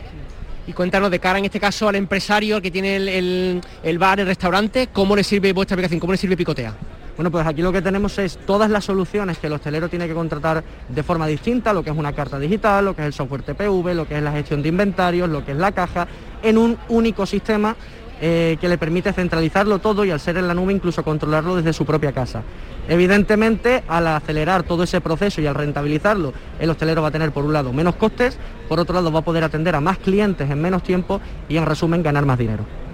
Y 0.67 0.73
cuéntanos 0.73 1.11
de 1.11 1.21
cara 1.21 1.39
en 1.39 1.45
este 1.45 1.61
caso 1.61 1.89
al 1.89 1.97
empresario 1.97 2.61
que 2.61 2.71
tiene 2.71 2.97
el, 2.97 3.61
el 3.83 3.99
bar, 3.99 4.19
el 4.19 4.27
restaurante, 4.27 4.89
¿cómo 4.93 5.15
le 5.15 5.23
sirve 5.23 5.53
vuestra 5.53 5.75
aplicación? 5.75 6.01
¿Cómo 6.01 6.13
le 6.13 6.19
sirve 6.19 6.37
Picotea? 6.37 6.75
Bueno, 7.17 7.31
pues 7.31 7.47
aquí 7.47 7.63
lo 7.63 7.73
que 7.73 7.81
tenemos 7.81 8.19
es 8.19 8.37
todas 8.47 8.71
las 8.71 8.85
soluciones 8.85 9.39
que 9.39 9.47
el 9.47 9.55
hostelero 9.55 9.89
tiene 9.89 10.07
que 10.07 10.13
contratar 10.13 10.63
de 10.89 11.03
forma 11.03 11.27
distinta, 11.27 11.73
lo 11.73 11.83
que 11.83 11.89
es 11.89 11.97
una 11.97 12.13
carta 12.13 12.39
digital, 12.39 12.85
lo 12.85 12.95
que 12.95 13.01
es 13.01 13.07
el 13.07 13.13
software 13.15 13.43
TPV, 13.43 13.95
lo 13.95 14.07
que 14.07 14.19
es 14.19 14.23
la 14.23 14.33
gestión 14.33 14.63
de 14.63 14.69
inventarios, 14.69 15.29
lo 15.31 15.43
que 15.43 15.53
es 15.53 15.59
la 15.59 15.73
caja, 15.73 16.07
en 16.43 16.59
un 16.59 16.77
único 16.89 17.25
sistema 17.25 17.75
eh, 18.21 18.59
que 18.61 18.69
le 18.69 18.77
permite 18.77 19.15
centralizarlo 19.15 19.79
todo 19.79 20.05
y 20.05 20.11
al 20.11 20.21
ser 20.21 20.37
en 20.37 20.47
la 20.47 20.55
nube 20.55 20.75
incluso 20.75 21.03
controlarlo 21.03 21.57
desde 21.57 21.73
su 21.73 21.87
propia 21.87 22.13
casa. 22.13 22.43
Evidentemente, 22.89 23.83
al 23.89 24.07
acelerar 24.09 24.63
todo 24.63 24.83
ese 24.83 25.01
proceso 25.01 25.41
y 25.41 25.47
al 25.47 25.55
rentabilizarlo, 25.55 26.35
el 26.59 26.71
hostelero 26.71 27.01
va 27.01 27.09
a 27.09 27.13
tener 27.13 27.33
por 27.33 27.45
un 27.45 27.53
lado 27.55 27.73
menos 27.73 27.97
costes, 27.97 28.39
por 28.69 28.79
otro 28.79 28.95
lado 28.95 29.11
va 29.11 29.21
a 29.21 29.25
poder 29.25 29.43
atender 29.43 29.75
a 29.75 29.81
más 29.81 29.99
clientes 29.99 30.51
en 30.51 30.61
menos 30.61 30.83
tiempo 30.83 31.21
y 31.49 31.57
en 31.57 31.65
resumen 31.65 32.03
ganar 32.03 32.27
más 32.27 32.39
dinero. 32.39 32.86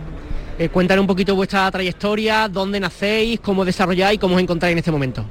Eh, 0.62 0.68
cuéntanos 0.68 1.01
un 1.01 1.09
poquito 1.09 1.35
vuestra 1.35 1.68
trayectoria, 1.72 2.48
dónde 2.48 2.79
nacéis, 2.79 3.40
cómo 3.40 3.64
desarrolláis 3.64 4.20
cómo 4.20 4.37
os 4.37 4.40
encontráis 4.40 4.70
en 4.70 4.79
este 4.79 4.92
momento. 4.92 5.25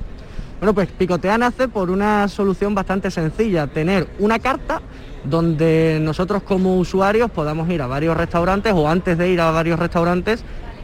Bueno, 0.59 0.73
pues 0.73 0.89
Picotea 0.89 1.37
nace 1.37 1.69
por 1.69 1.89
una 1.89 2.27
solución 2.27 2.75
bastante 2.75 3.09
sencilla, 3.09 3.65
tener 3.67 4.09
una 4.19 4.39
carta 4.39 4.81
donde 5.23 5.99
nosotros 6.01 6.43
como 6.43 6.75
usuarios 6.75 7.31
podamos 7.31 7.69
ir 7.69 7.81
a 7.81 7.87
varios 7.87 8.17
restaurantes 8.17 8.73
o 8.75 8.89
antes 8.89 9.17
de 9.17 9.29
ir 9.29 9.39
a 9.39 9.51
varios 9.51 9.79
restaurantes 9.79 10.43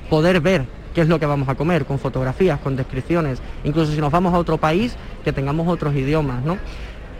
poder 0.10 0.40
ver 0.40 0.66
qué 0.96 1.02
es 1.02 1.10
lo 1.10 1.20
que 1.20 1.26
vamos 1.26 1.50
a 1.50 1.56
comer, 1.56 1.84
con 1.84 2.00
fotografías, 2.00 2.58
con 2.62 2.78
descripciones, 2.78 3.42
incluso 3.66 3.92
si 3.92 4.00
nos 4.00 4.14
vamos 4.14 4.34
a 4.34 4.38
otro 4.38 4.58
país, 4.58 4.96
que 5.26 5.34
tengamos 5.34 5.68
otros 5.68 5.94
idiomas, 5.94 6.42
¿no? 6.46 6.58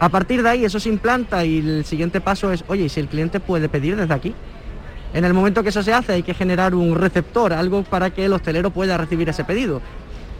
A 0.00 0.08
partir 0.08 0.42
de 0.42 0.48
ahí 0.48 0.64
eso 0.64 0.80
se 0.80 0.88
implanta 0.88 1.44
y 1.44 1.58
el 1.58 1.84
siguiente 1.84 2.22
paso 2.22 2.50
es, 2.54 2.64
oye, 2.68 2.84
¿y 2.84 2.88
si 2.88 3.00
el 3.00 3.08
cliente 3.08 3.38
puede 3.38 3.68
pedir 3.68 3.96
desde 3.96 4.14
aquí? 4.14 4.34
En 5.14 5.24
el 5.24 5.32
momento 5.32 5.62
que 5.62 5.70
eso 5.70 5.82
se 5.82 5.92
hace 5.92 6.12
hay 6.12 6.22
que 6.22 6.34
generar 6.34 6.74
un 6.74 6.94
receptor, 6.94 7.52
algo 7.52 7.82
para 7.82 8.10
que 8.10 8.26
el 8.26 8.32
hostelero 8.32 8.70
pueda 8.70 8.96
recibir 8.96 9.28
ese 9.28 9.44
pedido. 9.44 9.80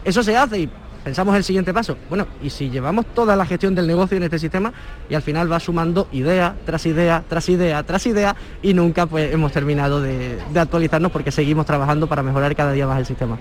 Eso 0.05 0.23
se 0.23 0.37
hace 0.37 0.59
y 0.59 0.69
pensamos 1.03 1.35
el 1.35 1.43
siguiente 1.43 1.73
paso. 1.73 1.97
Bueno, 2.07 2.27
y 2.41 2.49
si 2.49 2.69
llevamos 2.69 3.07
toda 3.07 3.35
la 3.35 3.45
gestión 3.45 3.73
del 3.73 3.87
negocio 3.87 4.17
en 4.17 4.23
este 4.23 4.37
sistema 4.37 4.71
y 5.09 5.15
al 5.15 5.21
final 5.21 5.51
va 5.51 5.59
sumando 5.59 6.07
idea 6.11 6.55
tras 6.65 6.85
idea, 6.85 7.23
tras 7.27 7.49
idea, 7.49 7.83
tras 7.83 8.05
idea 8.05 8.35
y 8.61 8.73
nunca 8.73 9.05
pues 9.07 9.33
hemos 9.33 9.51
terminado 9.51 10.01
de, 10.01 10.37
actualizarnos 10.55 11.11
porque 11.11 11.31
seguimos 11.31 11.65
trabajando 11.65 12.07
para 12.07 12.21
mejorar 12.21 12.55
cada 12.55 12.71
día 12.71 12.85
más 12.85 12.99
el 12.99 13.05
sistema. 13.05 13.39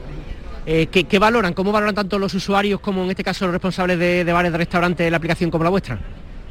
Eh, 0.65 0.87
¿qué, 0.87 1.19
valoran? 1.19 1.55
¿Cómo 1.55 1.73
valoran 1.73 1.95
tanto 1.95 2.19
los 2.19 2.35
usuarios 2.35 2.81
como 2.81 3.05
en 3.05 3.11
este 3.11 3.25
caso 3.25 3.47
los 3.47 3.53
responsables 3.53 3.99
de, 3.99 4.25
de 4.25 4.33
bares 4.33 4.53
de 4.53 4.59
restaurantes 4.59 5.11
la 5.11 5.17
aplicación 5.17 5.51
como 5.51 5.65
la 5.65 5.71
vuestra? 5.71 5.99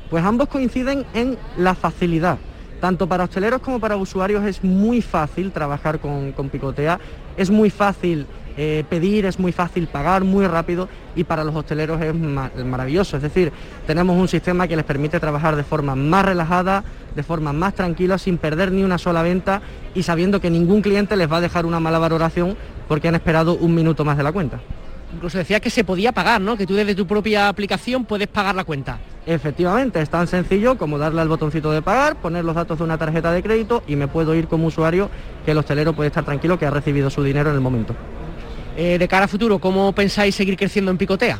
Pues 0.10 0.24
ambos 0.24 0.48
coinciden 0.48 1.06
en 1.14 1.38
la 1.58 1.76
facilidad. 1.76 2.38
Tanto 2.80 3.08
para 3.08 3.24
hosteleros 3.24 3.62
como 3.62 3.80
para 3.80 3.98
usuarios 3.98 4.44
es 4.46 4.64
muy 4.64 5.02
fácil 5.02 5.52
trabajar 5.52 6.00
con, 6.00 6.50
Picotea, 6.52 7.00
es 7.36 7.50
muy 7.50 7.70
fácil 7.72 8.28
eh, 8.56 8.84
pedir, 8.90 9.26
es 9.26 9.40
muy 9.40 9.52
fácil 9.52 9.88
pagar, 9.88 10.24
muy 10.24 10.46
rápido 10.46 10.88
y 11.16 11.24
para 11.24 11.44
los 11.44 11.56
hosteleros 11.56 12.00
es 12.02 12.14
maravilloso. 12.14 13.18
Es 13.18 13.24
decir, 13.24 13.52
tenemos 13.88 14.16
un 14.16 14.28
sistema 14.28 14.68
que 14.68 14.76
les 14.76 14.86
permite 14.86 15.20
trabajar 15.20 15.56
de 15.56 15.64
forma 15.64 15.96
más 15.96 16.26
relajada, 16.26 16.84
de 17.16 17.24
forma 17.24 17.52
más 17.52 17.74
tranquila, 17.74 18.20
sin 18.20 18.38
perder 18.38 18.72
ni 18.72 18.84
una 18.84 19.00
sola 19.00 19.24
venta 19.24 19.62
y 19.96 20.04
sabiendo 20.04 20.40
que 20.40 20.52
ningún 20.52 20.82
cliente 20.82 21.16
les 21.16 21.32
va 21.32 21.38
a 21.38 21.42
dejar 21.42 21.66
una 21.66 21.80
mala 21.80 21.98
valoración 21.98 22.56
porque 22.88 23.08
han 23.08 23.16
esperado 23.16 23.56
un 23.56 23.74
minuto 23.74 24.06
más 24.06 24.18
de 24.18 24.24
la 24.24 24.32
cuenta. 24.32 24.60
Incluso 25.14 25.38
decía 25.38 25.60
que 25.60 25.70
se 25.70 25.84
podía 25.84 26.12
pagar, 26.12 26.42
¿no? 26.42 26.58
Que 26.58 26.68
tú 26.68 26.76
desde 26.76 26.94
tu 26.94 27.08
propia 27.08 27.48
aplicación 27.48 28.06
puedes 28.06 28.28
pagar 28.28 28.56
la 28.56 28.64
cuenta. 28.64 29.00
Efectivamente, 29.26 30.02
es 30.02 30.10
tan 30.10 30.28
sencillo 30.28 30.78
como 30.78 30.98
darle 30.98 31.22
al 31.22 31.28
botoncito 31.28 31.72
de 31.72 31.82
pagar, 31.82 32.16
poner 32.18 32.46
los 32.46 32.56
datos 32.56 32.78
de 32.78 32.84
una 32.84 32.98
tarjeta 32.98 33.32
de 33.32 33.44
crédito 33.44 33.84
y 33.88 33.96
me 33.96 34.08
puedo 34.08 34.36
ir 34.36 34.48
como 34.48 34.68
usuario 34.68 35.10
que 35.46 35.52
el 35.52 35.58
hostelero 35.58 35.94
puede 35.94 36.08
estar 36.08 36.24
tranquilo 36.24 36.58
que 36.58 36.66
ha 36.66 36.72
recibido 36.72 37.10
su 37.10 37.24
dinero 37.24 37.50
en 37.50 37.56
el 37.56 37.62
momento. 37.62 37.96
Eh, 38.78 38.98
de 38.98 39.08
cara 39.08 39.26
a 39.26 39.28
futuro, 39.28 39.60
¿cómo 39.60 39.92
pensáis 39.94 40.36
seguir 40.36 40.56
creciendo 40.56 40.92
en 40.92 40.98
Picotea? 40.98 41.40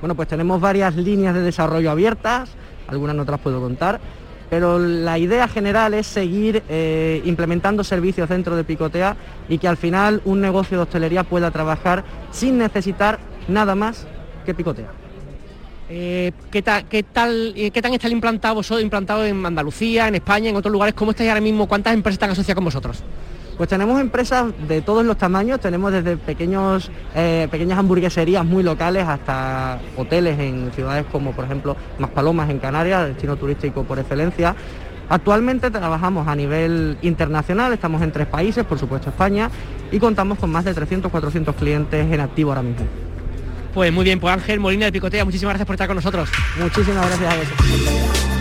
Bueno, 0.00 0.14
pues 0.14 0.26
tenemos 0.28 0.60
varias 0.60 0.96
líneas 0.96 1.34
de 1.34 1.42
desarrollo 1.42 1.90
abiertas, 1.90 2.50
algunas 2.86 3.14
no 3.14 3.24
te 3.24 3.32
las 3.32 3.40
puedo 3.40 3.60
contar, 3.60 4.00
pero 4.50 4.78
la 4.78 5.18
idea 5.18 5.48
general 5.48 5.94
es 5.94 6.06
seguir 6.06 6.62
eh, 6.68 7.22
implementando 7.24 7.84
servicios 7.84 8.28
dentro 8.28 8.56
de 8.56 8.64
Picotea 8.64 9.16
y 9.48 9.58
que 9.58 9.68
al 9.68 9.76
final 9.76 10.22
un 10.24 10.40
negocio 10.40 10.78
de 10.78 10.82
hostelería 10.84 11.24
pueda 11.24 11.50
trabajar 11.50 12.04
sin 12.30 12.58
necesitar 12.58 13.18
nada 13.48 13.74
más 13.74 14.06
que 14.46 14.54
Picotea. 14.54 14.90
Eh, 15.90 16.32
¿qué, 16.50 16.62
qué, 16.90 17.02
tal, 17.02 17.54
eh, 17.56 17.70
¿Qué 17.70 17.80
tan 17.80 17.94
está 17.94 18.08
implantado 18.08 18.56
vosotros, 18.56 18.82
implantado 18.82 19.24
en 19.24 19.44
Andalucía, 19.44 20.08
en 20.08 20.16
España, 20.16 20.50
en 20.50 20.56
otros 20.56 20.72
lugares? 20.72 20.94
¿Cómo 20.94 21.12
estáis 21.12 21.30
ahora 21.30 21.40
mismo? 21.40 21.66
¿Cuántas 21.66 21.94
empresas 21.94 22.14
están 22.14 22.30
asociadas 22.30 22.56
con 22.56 22.64
vosotros? 22.64 23.02
Pues 23.58 23.68
tenemos 23.68 24.00
empresas 24.00 24.46
de 24.68 24.80
todos 24.82 25.04
los 25.04 25.18
tamaños, 25.18 25.58
tenemos 25.58 25.90
desde 25.90 26.16
pequeños, 26.16 26.92
eh, 27.16 27.48
pequeñas 27.50 27.76
hamburgueserías 27.76 28.44
muy 28.44 28.62
locales 28.62 29.04
hasta 29.06 29.80
hoteles 29.96 30.38
en 30.38 30.70
ciudades 30.72 31.04
como 31.10 31.32
por 31.32 31.44
ejemplo 31.44 31.76
Maspalomas 31.98 32.48
en 32.50 32.60
Canarias, 32.60 33.08
destino 33.08 33.36
turístico 33.36 33.82
por 33.82 33.98
excelencia. 33.98 34.54
Actualmente 35.08 35.72
trabajamos 35.72 36.28
a 36.28 36.36
nivel 36.36 36.98
internacional, 37.02 37.72
estamos 37.72 38.00
en 38.02 38.12
tres 38.12 38.28
países, 38.28 38.64
por 38.64 38.78
supuesto 38.78 39.10
España, 39.10 39.50
y 39.90 39.98
contamos 39.98 40.38
con 40.38 40.50
más 40.50 40.64
de 40.64 40.72
300-400 40.72 41.52
clientes 41.54 42.12
en 42.12 42.20
activo 42.20 42.52
ahora 42.52 42.62
mismo. 42.62 42.86
Pues 43.74 43.92
muy 43.92 44.04
bien, 44.04 44.20
pues 44.20 44.34
Ángel 44.34 44.60
Molina 44.60 44.86
de 44.86 44.92
Picotea, 44.92 45.24
muchísimas 45.24 45.54
gracias 45.54 45.66
por 45.66 45.74
estar 45.74 45.88
con 45.88 45.96
nosotros. 45.96 46.28
Muchísimas 46.60 47.04
gracias 47.08 47.34
a 47.34 47.36
vosotros. 47.36 48.37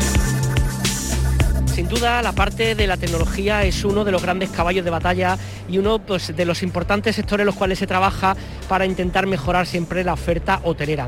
Sin 1.78 1.88
duda, 1.88 2.24
la 2.24 2.32
parte 2.32 2.74
de 2.74 2.88
la 2.88 2.98
tecnología 2.98 3.64
es 3.64 3.86
uno 3.86 4.04
de 4.04 4.12
los 4.12 4.24
grandes 4.24 4.50
caballos 4.50 4.84
de 4.84 4.90
batalla 4.90 5.38
y 5.70 5.78
uno 5.78 6.00
pues, 6.00 6.36
de 6.36 6.44
los 6.44 6.64
importantes 6.64 7.16
sectores 7.16 7.44
en 7.44 7.46
los 7.46 7.54
cuales 7.54 7.78
se 7.78 7.86
trabaja 7.86 8.36
para 8.68 8.88
intentar 8.88 9.28
mejorar 9.28 9.68
siempre 9.68 10.04
la 10.04 10.14
oferta 10.14 10.60
hotelera. 10.64 11.08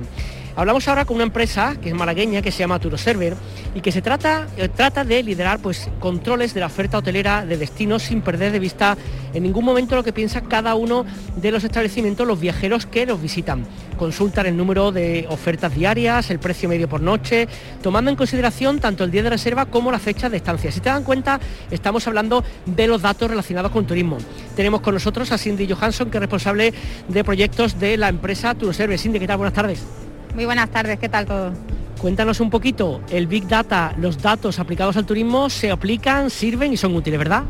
Hablamos 0.59 0.89
ahora 0.89 1.05
con 1.05 1.15
una 1.15 1.23
empresa 1.23 1.77
que 1.81 1.87
es 1.87 1.95
malagueña, 1.95 2.41
que 2.41 2.51
se 2.51 2.59
llama 2.59 2.79
Turoserver 2.79 3.33
y 3.73 3.79
que 3.79 3.93
se 3.93 4.01
trata, 4.01 4.45
eh, 4.57 4.67
trata 4.67 5.05
de 5.05 5.23
liderar 5.23 5.59
pues, 5.59 5.89
controles 6.01 6.53
de 6.53 6.59
la 6.59 6.65
oferta 6.65 6.97
hotelera 6.97 7.45
de 7.45 7.55
destinos 7.55 8.03
sin 8.03 8.19
perder 8.19 8.51
de 8.51 8.59
vista 8.59 8.97
en 9.33 9.43
ningún 9.43 9.63
momento 9.63 9.95
lo 9.95 10.03
que 10.03 10.11
piensa 10.11 10.41
cada 10.41 10.75
uno 10.75 11.05
de 11.37 11.51
los 11.51 11.63
establecimientos, 11.63 12.27
los 12.27 12.41
viajeros 12.41 12.85
que 12.85 13.05
los 13.05 13.21
visitan. 13.21 13.65
Consultan 13.97 14.47
el 14.47 14.57
número 14.57 14.91
de 14.91 15.27
ofertas 15.29 15.73
diarias, 15.73 16.29
el 16.29 16.39
precio 16.39 16.67
medio 16.67 16.89
por 16.89 16.99
noche, 16.99 17.47
tomando 17.81 18.11
en 18.11 18.17
consideración 18.17 18.81
tanto 18.81 19.05
el 19.05 19.11
día 19.11 19.23
de 19.23 19.29
reserva 19.29 19.67
como 19.67 19.93
la 19.93 19.99
fecha 19.99 20.29
de 20.29 20.35
estancia. 20.35 20.73
Si 20.73 20.81
te 20.81 20.89
dan 20.89 21.05
cuenta, 21.05 21.39
estamos 21.71 22.05
hablando 22.05 22.43
de 22.65 22.85
los 22.85 23.01
datos 23.01 23.29
relacionados 23.29 23.71
con 23.71 23.87
turismo. 23.87 24.17
Tenemos 24.57 24.81
con 24.81 24.93
nosotros 24.93 25.31
a 25.31 25.37
Cindy 25.37 25.71
Johansson, 25.71 26.11
que 26.11 26.17
es 26.17 26.21
responsable 26.21 26.73
de 27.07 27.23
proyectos 27.23 27.79
de 27.79 27.95
la 27.95 28.09
empresa 28.09 28.55
Turoserver. 28.55 28.99
Cindy, 28.99 29.19
¿qué 29.19 29.27
tal? 29.27 29.37
Buenas 29.37 29.53
tardes. 29.53 30.08
Muy 30.39 30.45
buenas 30.45 30.69
tardes, 30.69 30.97
¿qué 30.99 31.09
tal 31.09 31.25
todo? 31.25 31.51
Cuéntanos 31.99 32.39
un 32.39 32.49
poquito, 32.49 33.01
el 33.09 33.27
Big 33.27 33.45
Data, 33.45 33.93
los 33.97 34.21
datos 34.21 34.57
aplicados 34.57 34.95
al 34.95 35.05
turismo 35.05 35.49
se 35.49 35.69
aplican, 35.69 36.29
sirven 36.29 36.71
y 36.71 36.77
son 36.77 36.95
útiles, 36.95 37.19
¿verdad? 37.19 37.43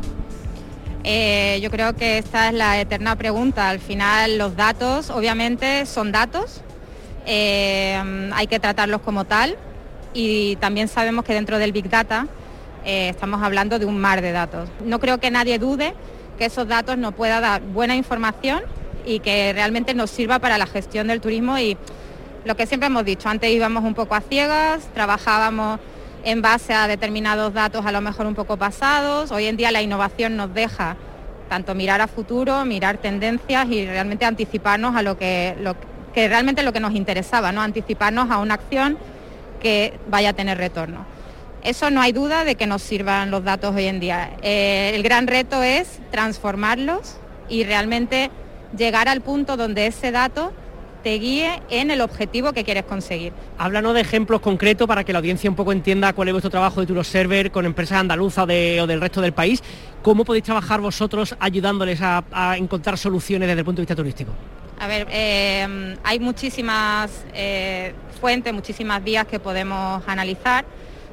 Eh, 1.04 1.60
yo 1.62 1.70
creo 1.70 1.94
que 1.94 2.18
esta 2.18 2.48
es 2.48 2.54
la 2.54 2.80
eterna 2.80 3.14
pregunta. 3.14 3.68
Al 3.68 3.78
final 3.78 4.38
los 4.38 4.56
datos 4.56 5.08
obviamente 5.10 5.86
son 5.86 6.10
datos, 6.10 6.62
eh, 7.26 7.96
hay 8.34 8.48
que 8.48 8.58
tratarlos 8.58 9.02
como 9.02 9.24
tal 9.24 9.56
y 10.12 10.56
también 10.56 10.88
sabemos 10.88 11.24
que 11.24 11.32
dentro 11.32 11.60
del 11.60 11.70
Big 11.70 11.88
Data 11.88 12.26
eh, 12.84 13.10
estamos 13.10 13.40
hablando 13.40 13.78
de 13.78 13.86
un 13.86 14.00
mar 14.00 14.20
de 14.20 14.32
datos. 14.32 14.68
No 14.84 14.98
creo 14.98 15.18
que 15.18 15.30
nadie 15.30 15.60
dude 15.60 15.94
que 16.40 16.46
esos 16.46 16.66
datos 16.66 16.98
nos 16.98 17.14
pueda 17.14 17.38
dar 17.38 17.62
buena 17.62 17.94
información 17.94 18.62
y 19.06 19.20
que 19.20 19.52
realmente 19.52 19.94
nos 19.94 20.10
sirva 20.10 20.40
para 20.40 20.58
la 20.58 20.66
gestión 20.66 21.06
del 21.06 21.20
turismo 21.20 21.56
y 21.56 21.76
lo 22.44 22.56
que 22.56 22.66
siempre 22.66 22.86
hemos 22.86 23.04
dicho, 23.04 23.28
antes 23.28 23.50
íbamos 23.50 23.84
un 23.84 23.94
poco 23.94 24.14
a 24.14 24.20
ciegas, 24.20 24.88
trabajábamos 24.94 25.80
en 26.24 26.42
base 26.42 26.74
a 26.74 26.86
determinados 26.86 27.54
datos 27.54 27.84
a 27.86 27.92
lo 27.92 28.00
mejor 28.00 28.26
un 28.26 28.34
poco 28.34 28.56
pasados, 28.56 29.30
hoy 29.30 29.46
en 29.46 29.56
día 29.56 29.70
la 29.70 29.82
innovación 29.82 30.36
nos 30.36 30.52
deja 30.52 30.96
tanto 31.48 31.74
mirar 31.74 32.00
a 32.00 32.06
futuro, 32.06 32.64
mirar 32.64 32.98
tendencias 32.98 33.68
y 33.68 33.84
realmente 33.86 34.24
anticiparnos 34.24 34.94
a 34.94 35.02
lo 35.02 35.18
que, 35.18 35.56
realmente 36.14 36.62
lo 36.62 36.72
que 36.72 36.80
nos 36.80 36.94
interesaba, 36.94 37.52
¿no? 37.52 37.60
anticiparnos 37.60 38.30
a 38.30 38.38
una 38.38 38.54
acción 38.54 38.98
que 39.60 39.98
vaya 40.08 40.30
a 40.30 40.32
tener 40.32 40.58
retorno. 40.58 41.04
Eso 41.62 41.90
no 41.90 42.00
hay 42.00 42.12
duda 42.12 42.44
de 42.44 42.54
que 42.54 42.66
nos 42.66 42.80
sirvan 42.80 43.30
los 43.30 43.44
datos 43.44 43.74
hoy 43.74 43.86
en 43.86 44.00
día. 44.00 44.30
Eh, 44.42 44.92
el 44.94 45.02
gran 45.02 45.26
reto 45.26 45.62
es 45.62 45.98
transformarlos 46.10 47.18
y 47.50 47.64
realmente 47.64 48.30
llegar 48.74 49.08
al 49.08 49.20
punto 49.20 49.56
donde 49.58 49.86
ese 49.86 50.10
dato 50.10 50.52
te 51.02 51.18
guíe 51.18 51.62
en 51.70 51.90
el 51.90 52.00
objetivo 52.00 52.52
que 52.52 52.64
quieres 52.64 52.84
conseguir. 52.84 53.32
Háblanos 53.58 53.94
de 53.94 54.00
ejemplos 54.00 54.40
concretos 54.40 54.86
para 54.86 55.04
que 55.04 55.12
la 55.12 55.18
audiencia 55.18 55.48
un 55.48 55.56
poco 55.56 55.72
entienda 55.72 56.12
cuál 56.12 56.28
es 56.28 56.34
vuestro 56.34 56.50
trabajo 56.50 56.80
de 56.80 56.86
Turoserver 56.86 57.50
con 57.50 57.66
empresas 57.66 57.98
andaluzas 57.98 58.44
o, 58.44 58.46
del 58.46 59.00
resto 59.00 59.20
del 59.20 59.32
país. 59.32 59.62
¿Cómo 60.02 60.24
podéis 60.24 60.44
trabajar 60.44 60.80
vosotros 60.80 61.34
ayudándoles 61.38 62.00
a, 62.02 62.56
encontrar 62.56 62.98
soluciones 62.98 63.48
desde 63.48 63.60
el 63.60 63.64
punto 63.64 63.80
de 63.80 63.82
vista 63.82 63.96
turístico? 63.96 64.32
A 64.78 64.86
ver, 64.86 65.06
eh, 65.10 65.96
hay 66.02 66.18
muchísimas 66.20 67.24
eh, 67.34 67.92
fuentes, 68.20 68.52
muchísimas 68.52 69.02
vías 69.04 69.26
que 69.26 69.38
podemos 69.38 70.02
analizar. 70.06 70.64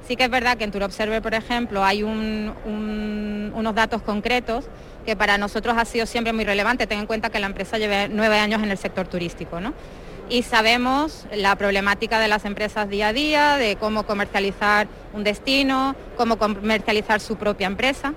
Sí 0.07 0.15
que 0.15 0.23
es 0.23 0.29
verdad 0.29 0.57
que 0.57 0.63
en 0.63 0.71
Turobserver, 0.71 1.21
por 1.21 1.33
ejemplo, 1.33 1.83
hay 1.83 2.01
unos 2.01 3.75
datos 3.75 4.01
concretos 4.01 4.65
que 5.07 5.15
para 5.15 5.37
nosotros 5.37 5.77
ha 5.77 5.85
sido 5.85 6.05
siempre 6.05 6.33
muy 6.33 6.43
relevante. 6.43 6.85
Ten 6.85 6.99
en 6.99 7.05
cuenta 7.05 7.29
que 7.29 7.39
la 7.39 7.45
empresa 7.45 7.77
lleva 7.77 8.09
nueve 8.09 8.37
años 8.39 8.61
en 8.61 8.69
el 8.69 8.77
sector 8.77 9.07
turístico, 9.07 9.61
¿no? 9.61 9.73
Y 10.29 10.43
sabemos 10.43 11.25
la 11.33 11.55
problemática 11.55 12.19
de 12.19 12.27
las 12.27 12.43
empresas 12.43 12.89
día 12.89 13.07
a 13.07 13.13
día, 13.13 13.55
de 13.55 13.77
cómo 13.77 14.03
comercializar 14.03 14.89
un 15.13 15.23
destino, 15.23 15.95
cómo 16.17 16.37
comercializar 16.37 17.21
su 17.21 17.37
propia 17.37 17.67
empresa. 17.67 18.13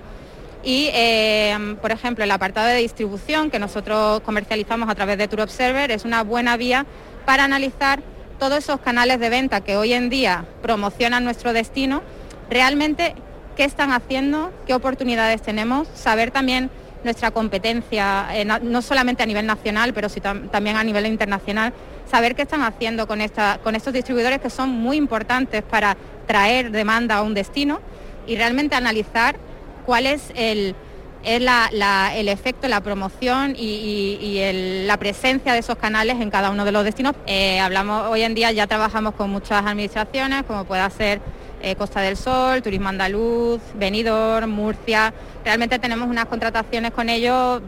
Y, 0.65 0.89
eh, 0.91 1.77
por 1.81 1.93
ejemplo, 1.93 2.25
el 2.25 2.31
apartado 2.31 2.67
de 2.67 2.75
distribución 2.75 3.49
que 3.49 3.57
nosotros 3.57 4.19
comercializamos 4.25 4.89
a 4.89 4.95
través 4.95 5.17
de 5.17 5.29
Tour 5.29 5.43
Observer 5.43 5.91
es 5.91 6.03
una 6.03 6.23
buena 6.23 6.57
vía 6.57 6.85
para 7.25 7.45
analizar 7.45 8.03
todos 8.37 8.57
esos 8.57 8.81
canales 8.81 9.21
de 9.21 9.29
venta 9.29 9.61
que 9.61 9.77
hoy 9.77 9.93
en 9.93 10.09
día 10.09 10.43
promocionan 10.61 11.23
nuestro 11.23 11.53
destino, 11.53 12.01
realmente 12.49 13.15
qué 13.55 13.63
están 13.63 13.93
haciendo, 13.93 14.51
qué 14.67 14.73
oportunidades 14.73 15.41
tenemos, 15.41 15.87
saber 15.93 16.31
también 16.31 16.69
nuestra 17.03 17.31
competencia, 17.31 18.27
eh, 18.33 18.45
no 18.45 18.81
solamente 18.81 19.23
a 19.23 19.25
nivel 19.25 19.45
nacional, 19.45 19.93
pero 19.93 20.09
sí 20.09 20.21
también 20.21 20.75
a 20.77 20.83
nivel 20.83 21.05
internacional, 21.05 21.73
saber 22.09 22.35
qué 22.35 22.41
están 22.41 22.61
haciendo 22.63 23.07
con, 23.07 23.21
esta, 23.21 23.59
con 23.63 23.75
estos 23.75 23.93
distribuidores 23.93 24.41
que 24.41 24.49
son 24.49 24.69
muy 24.69 24.97
importantes 24.97 25.63
para 25.63 25.95
traer 26.27 26.71
demanda 26.71 27.17
a 27.17 27.21
un 27.21 27.33
destino 27.33 27.79
y 28.27 28.35
realmente 28.35 28.75
analizar 28.75 29.37
cuál 29.85 30.05
es 30.05 30.31
el, 30.35 30.75
el 31.23 32.27
efecto, 32.27 32.67
la 32.67 32.81
promoción 32.81 33.55
y, 33.57 34.39
la 34.85 34.97
presencia 34.97 35.53
de 35.53 35.59
esos 35.59 35.77
canales 35.77 36.19
en 36.19 36.29
cada 36.29 36.51
uno 36.51 36.65
de 36.65 36.71
los 36.71 36.83
destinos. 36.83 37.15
Eh, 37.27 37.59
hablamos 37.59 38.09
hoy 38.09 38.23
en 38.23 38.35
día 38.35 38.51
ya 38.51 38.67
trabajamos 38.67 39.15
con 39.15 39.29
muchas 39.29 39.65
administraciones, 39.65 40.43
como 40.43 40.65
pueda 40.65 40.89
ser 40.89 41.21
eh, 41.61 41.75
Costa 41.75 42.01
del 42.01 42.17
Sol, 42.17 42.61
Turismo 42.61 42.89
Andaluz, 42.89 43.61
Benidorm, 43.75 44.49
Murcia. 44.49 45.13
Realmente 45.43 45.79
tenemos 45.79 46.09
unas 46.09 46.25
contrataciones 46.25 46.91
con 46.91 47.09
ellos 47.09 47.61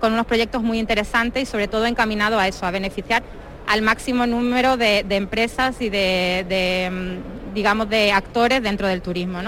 con 0.00 0.12
unos 0.12 0.26
proyectos 0.26 0.62
muy 0.62 0.78
interesantes 0.78 1.42
y 1.42 1.46
sobre 1.46 1.68
todo 1.68 1.86
encaminados 1.86 2.40
a 2.40 2.48
eso, 2.48 2.66
a 2.66 2.70
beneficiar 2.70 3.22
al 3.66 3.82
máximo 3.82 4.26
número 4.26 4.76
de, 4.76 5.04
empresas 5.10 5.80
y 5.80 5.90
de, 5.90 6.90
mm, 6.90 7.54
digamos, 7.54 7.88
de 7.88 8.12
actores 8.12 8.62
dentro 8.62 8.88
del 8.88 9.00
turismo. 9.00 9.40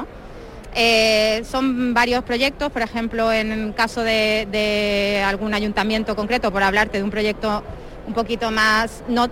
Eh, 0.75 1.43
son 1.45 1.93
varios 1.93 2.25
proyectos, 2.25 2.71
por 2.71 2.83
ejemplo, 2.83 3.33
en 3.33 3.73
caso 3.73 4.03
de, 4.03 5.23
algún 5.27 5.55
ayuntamiento 5.55 6.17
concreto, 6.17 6.51
por 6.51 6.63
hablarte 6.63 6.99
de 6.99 7.05
un 7.05 7.11
proyecto 7.11 7.63
un 8.07 8.15
poquito 8.15 8.51
más, 8.51 9.03
no, 9.09 9.29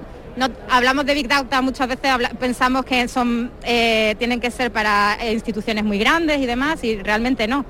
hablamos 0.69 1.07
de 1.07 1.15
Big 1.15 1.29
Data, 1.29 1.61
muchas 1.63 1.89
veces 1.89 2.11
pensamos 2.39 2.85
que 2.85 3.09
son, 3.09 3.51
eh, 3.65 4.15
tienen 4.19 4.41
que 4.41 4.51
ser 4.51 4.71
para 4.71 5.19
instituciones 5.31 5.85
muy 5.85 5.99
grandes 5.99 6.39
y 6.39 6.47
demás, 6.47 6.83
y 6.85 6.97
realmente 6.97 7.47
no. 7.47 7.65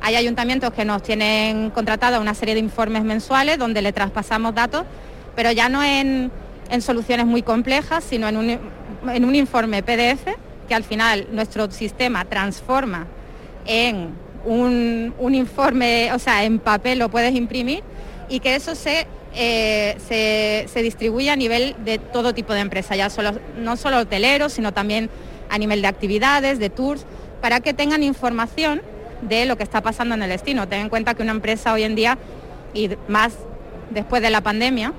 Hay 0.00 0.16
ayuntamientos 0.16 0.72
que 0.72 0.84
nos 0.84 1.02
tienen 1.02 1.70
contratado 1.70 2.20
una 2.20 2.34
serie 2.34 2.54
de 2.54 2.60
informes 2.60 3.02
mensuales 3.02 3.58
donde 3.58 3.82
le 3.82 3.92
traspasamos 3.92 4.54
datos 4.54 4.84
pero 5.36 5.52
ya 5.52 5.68
no 5.68 5.84
en, 5.84 6.32
soluciones 6.80 7.26
muy 7.26 7.42
complejas, 7.42 8.02
sino 8.02 8.26
en 8.26 8.36
un, 8.36 8.58
en 9.08 9.24
un 9.24 9.34
informe 9.36 9.84
PDF 9.84 10.34
que 10.66 10.74
al 10.74 10.82
final 10.82 11.28
nuestro 11.30 11.70
sistema 11.70 12.24
transforma 12.24 13.06
en 13.66 14.08
un, 14.44 15.12
informe, 15.32 16.12
o 16.12 16.18
sea, 16.18 16.44
en 16.44 16.58
papel 16.58 16.98
lo 16.98 17.08
puedes 17.08 17.34
imprimir 17.34 17.84
y 18.28 18.40
que 18.40 18.56
eso 18.56 18.74
se, 18.74 19.06
eh, 19.36 20.66
se, 20.72 20.82
distribuye 20.82 21.30
a 21.30 21.36
nivel 21.36 21.76
de 21.84 21.98
todo 21.98 22.34
tipo 22.34 22.54
de 22.54 22.60
empresas, 22.60 22.96
ya 22.96 23.10
solo, 23.10 23.32
no 23.58 23.76
solo 23.76 23.98
hoteleros, 23.98 24.54
sino 24.54 24.72
también 24.72 25.10
a 25.50 25.58
nivel 25.58 25.82
de 25.82 25.88
actividades, 25.88 26.58
de 26.58 26.70
tours, 26.70 27.04
para 27.40 27.60
que 27.60 27.74
tengan 27.74 28.02
información 28.02 28.82
de 29.20 29.44
lo 29.44 29.56
que 29.56 29.62
está 29.62 29.82
pasando 29.82 30.14
en 30.14 30.22
el 30.22 30.30
destino. 30.30 30.68
Ten 30.68 30.80
en 30.80 30.88
cuenta 30.88 31.14
que 31.14 31.22
una 31.22 31.32
empresa 31.32 31.72
hoy 31.72 31.82
en 31.82 31.94
día, 31.94 32.18
y 32.72 32.90
más 33.08 33.34
después 33.90 34.22
de 34.22 34.30
la 34.30 34.40
pandemia, 34.40 34.92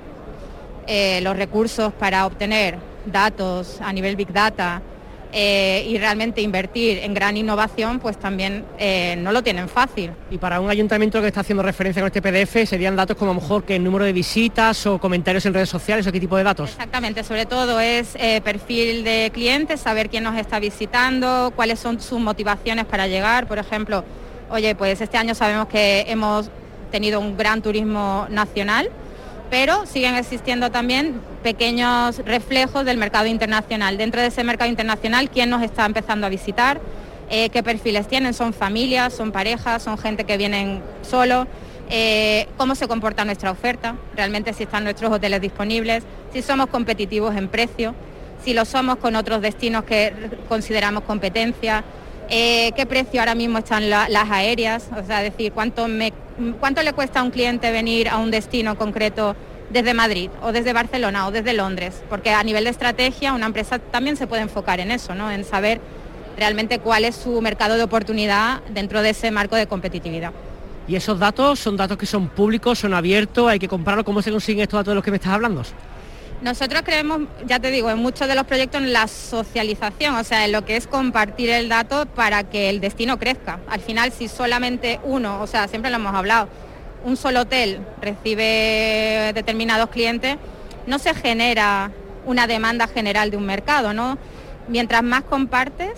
eh, 0.86 1.20
los 1.20 1.36
recursos 1.36 1.92
para 1.92 2.24
obtener 2.24 2.78
datos 3.06 3.80
a 3.80 3.92
nivel 3.92 4.16
Big 4.16 4.32
Data, 4.32 4.82
eh, 5.32 5.84
y 5.86 5.98
realmente 5.98 6.40
invertir 6.40 6.98
en 6.98 7.12
gran 7.12 7.36
innovación, 7.36 7.98
pues 7.98 8.18
también 8.18 8.64
eh, 8.78 9.16
no 9.18 9.30
lo 9.30 9.42
tienen 9.42 9.68
fácil. 9.68 10.12
Y 10.30 10.38
para 10.38 10.60
un 10.60 10.70
ayuntamiento 10.70 11.20
que 11.20 11.28
está 11.28 11.40
haciendo 11.40 11.62
referencia 11.62 12.00
con 12.00 12.06
este 12.06 12.22
PDF, 12.22 12.68
serían 12.68 12.96
datos 12.96 13.16
como 13.16 13.32
a 13.32 13.34
lo 13.34 13.40
mejor 13.40 13.64
que 13.64 13.76
el 13.76 13.84
número 13.84 14.04
de 14.04 14.12
visitas 14.12 14.86
o 14.86 14.98
comentarios 14.98 15.44
en 15.44 15.52
redes 15.52 15.68
sociales 15.68 16.06
o 16.06 16.12
qué 16.12 16.20
tipo 16.20 16.36
de 16.36 16.44
datos. 16.44 16.70
Exactamente, 16.70 17.24
sobre 17.24 17.44
todo 17.44 17.78
es 17.78 18.16
eh, 18.16 18.40
perfil 18.42 19.04
de 19.04 19.30
clientes, 19.32 19.80
saber 19.80 20.08
quién 20.08 20.24
nos 20.24 20.36
está 20.36 20.60
visitando, 20.60 21.52
cuáles 21.54 21.78
son 21.78 22.00
sus 22.00 22.18
motivaciones 22.18 22.86
para 22.86 23.06
llegar, 23.06 23.46
por 23.46 23.58
ejemplo, 23.58 24.04
oye, 24.50 24.74
pues 24.74 25.00
este 25.00 25.18
año 25.18 25.34
sabemos 25.34 25.68
que 25.68 26.06
hemos 26.08 26.50
tenido 26.90 27.20
un 27.20 27.36
gran 27.36 27.60
turismo 27.60 28.26
nacional 28.30 28.90
pero 29.50 29.86
siguen 29.86 30.14
existiendo 30.14 30.70
también 30.70 31.20
pequeños 31.42 32.18
reflejos 32.18 32.84
del 32.84 32.98
mercado 32.98 33.26
internacional. 33.26 33.96
Dentro 33.96 34.20
de 34.20 34.28
ese 34.28 34.44
mercado 34.44 34.70
internacional, 34.70 35.30
¿quién 35.30 35.50
nos 35.50 35.62
está 35.62 35.86
empezando 35.86 36.26
a 36.26 36.30
visitar? 36.30 36.80
Eh, 37.30 37.50
¿Qué 37.50 37.62
perfiles 37.62 38.08
tienen? 38.08 38.34
¿Son 38.34 38.52
familias? 38.52 39.12
¿Son 39.12 39.32
parejas? 39.32 39.82
¿Son 39.82 39.98
gente 39.98 40.24
que 40.24 40.36
vienen 40.36 40.82
solo? 41.02 41.46
Eh, 41.90 42.46
¿Cómo 42.56 42.74
se 42.74 42.86
comporta 42.88 43.24
nuestra 43.24 43.50
oferta? 43.50 43.96
¿Realmente 44.14 44.52
si 44.52 44.64
están 44.64 44.84
nuestros 44.84 45.10
hoteles 45.10 45.40
disponibles? 45.40 46.04
¿Si 46.32 46.42
somos 46.42 46.66
competitivos 46.68 47.34
en 47.36 47.48
precio? 47.48 47.94
¿Si 48.44 48.52
lo 48.54 48.64
somos 48.64 48.96
con 48.96 49.16
otros 49.16 49.40
destinos 49.40 49.84
que 49.84 50.12
consideramos 50.48 51.04
competencia? 51.04 51.84
Eh, 52.30 52.72
¿Qué 52.76 52.84
precio 52.84 53.20
ahora 53.20 53.34
mismo 53.34 53.58
están 53.58 53.88
las 53.88 54.30
aéreas? 54.30 54.88
O 54.96 55.06
sea, 55.06 55.20
decir, 55.22 55.52
¿cuánto 55.52 55.88
me 55.88 56.12
¿cuánto 56.60 56.82
le 56.82 56.92
cuesta 56.92 57.20
a 57.20 57.22
un 57.22 57.30
cliente 57.30 57.70
venir 57.72 58.08
a 58.08 58.18
un 58.18 58.30
destino 58.30 58.76
concreto 58.76 59.34
desde 59.70 59.92
Madrid 59.94 60.30
o 60.42 60.52
desde 60.52 60.72
Barcelona 60.72 61.26
o 61.26 61.30
desde 61.30 61.52
Londres? 61.52 62.02
Porque 62.08 62.30
a 62.30 62.42
nivel 62.42 62.64
de 62.64 62.70
estrategia 62.70 63.32
una 63.32 63.46
empresa 63.46 63.78
también 63.78 64.16
se 64.16 64.26
puede 64.26 64.42
enfocar 64.42 64.80
en 64.80 64.90
eso, 64.90 65.14
¿no? 65.14 65.30
en 65.30 65.44
saber 65.44 65.80
realmente 66.36 66.78
cuál 66.78 67.04
es 67.04 67.16
su 67.16 67.40
mercado 67.40 67.76
de 67.76 67.82
oportunidad 67.82 68.60
dentro 68.68 69.02
de 69.02 69.10
ese 69.10 69.30
marco 69.30 69.56
de 69.56 69.66
competitividad. 69.66 70.32
¿Y 70.86 70.96
esos 70.96 71.18
datos 71.18 71.58
son 71.58 71.76
datos 71.76 71.98
que 71.98 72.06
son 72.06 72.28
públicos, 72.28 72.78
son 72.78 72.94
abiertos, 72.94 73.48
hay 73.48 73.58
que 73.58 73.68
comprarlos? 73.68 74.04
¿Cómo 74.04 74.22
se 74.22 74.30
consiguen 74.30 74.62
estos 74.62 74.78
datos 74.78 74.92
de 74.92 74.94
los 74.94 75.04
que 75.04 75.10
me 75.10 75.16
estás 75.16 75.32
hablando? 75.32 75.62
Nosotros 76.40 76.82
creemos, 76.84 77.22
ya 77.46 77.58
te 77.58 77.72
digo, 77.72 77.90
en 77.90 77.98
muchos 77.98 78.28
de 78.28 78.36
los 78.36 78.44
proyectos 78.44 78.80
en 78.80 78.92
la 78.92 79.08
socialización, 79.08 80.14
o 80.14 80.22
sea, 80.22 80.44
en 80.44 80.52
lo 80.52 80.64
que 80.64 80.76
es 80.76 80.86
compartir 80.86 81.50
el 81.50 81.68
dato 81.68 82.06
para 82.06 82.44
que 82.44 82.70
el 82.70 82.80
destino 82.80 83.18
crezca. 83.18 83.58
Al 83.68 83.80
final, 83.80 84.12
si 84.12 84.28
solamente 84.28 85.00
uno, 85.02 85.42
o 85.42 85.48
sea, 85.48 85.66
siempre 85.66 85.90
lo 85.90 85.96
hemos 85.96 86.14
hablado, 86.14 86.48
un 87.04 87.16
solo 87.16 87.40
hotel 87.40 87.80
recibe 88.00 89.32
determinados 89.34 89.90
clientes, 89.90 90.36
no 90.86 91.00
se 91.00 91.12
genera 91.12 91.90
una 92.24 92.46
demanda 92.46 92.86
general 92.86 93.32
de 93.32 93.36
un 93.36 93.44
mercado, 93.44 93.92
¿no? 93.92 94.16
Mientras 94.68 95.02
más 95.02 95.24
compartes, 95.24 95.94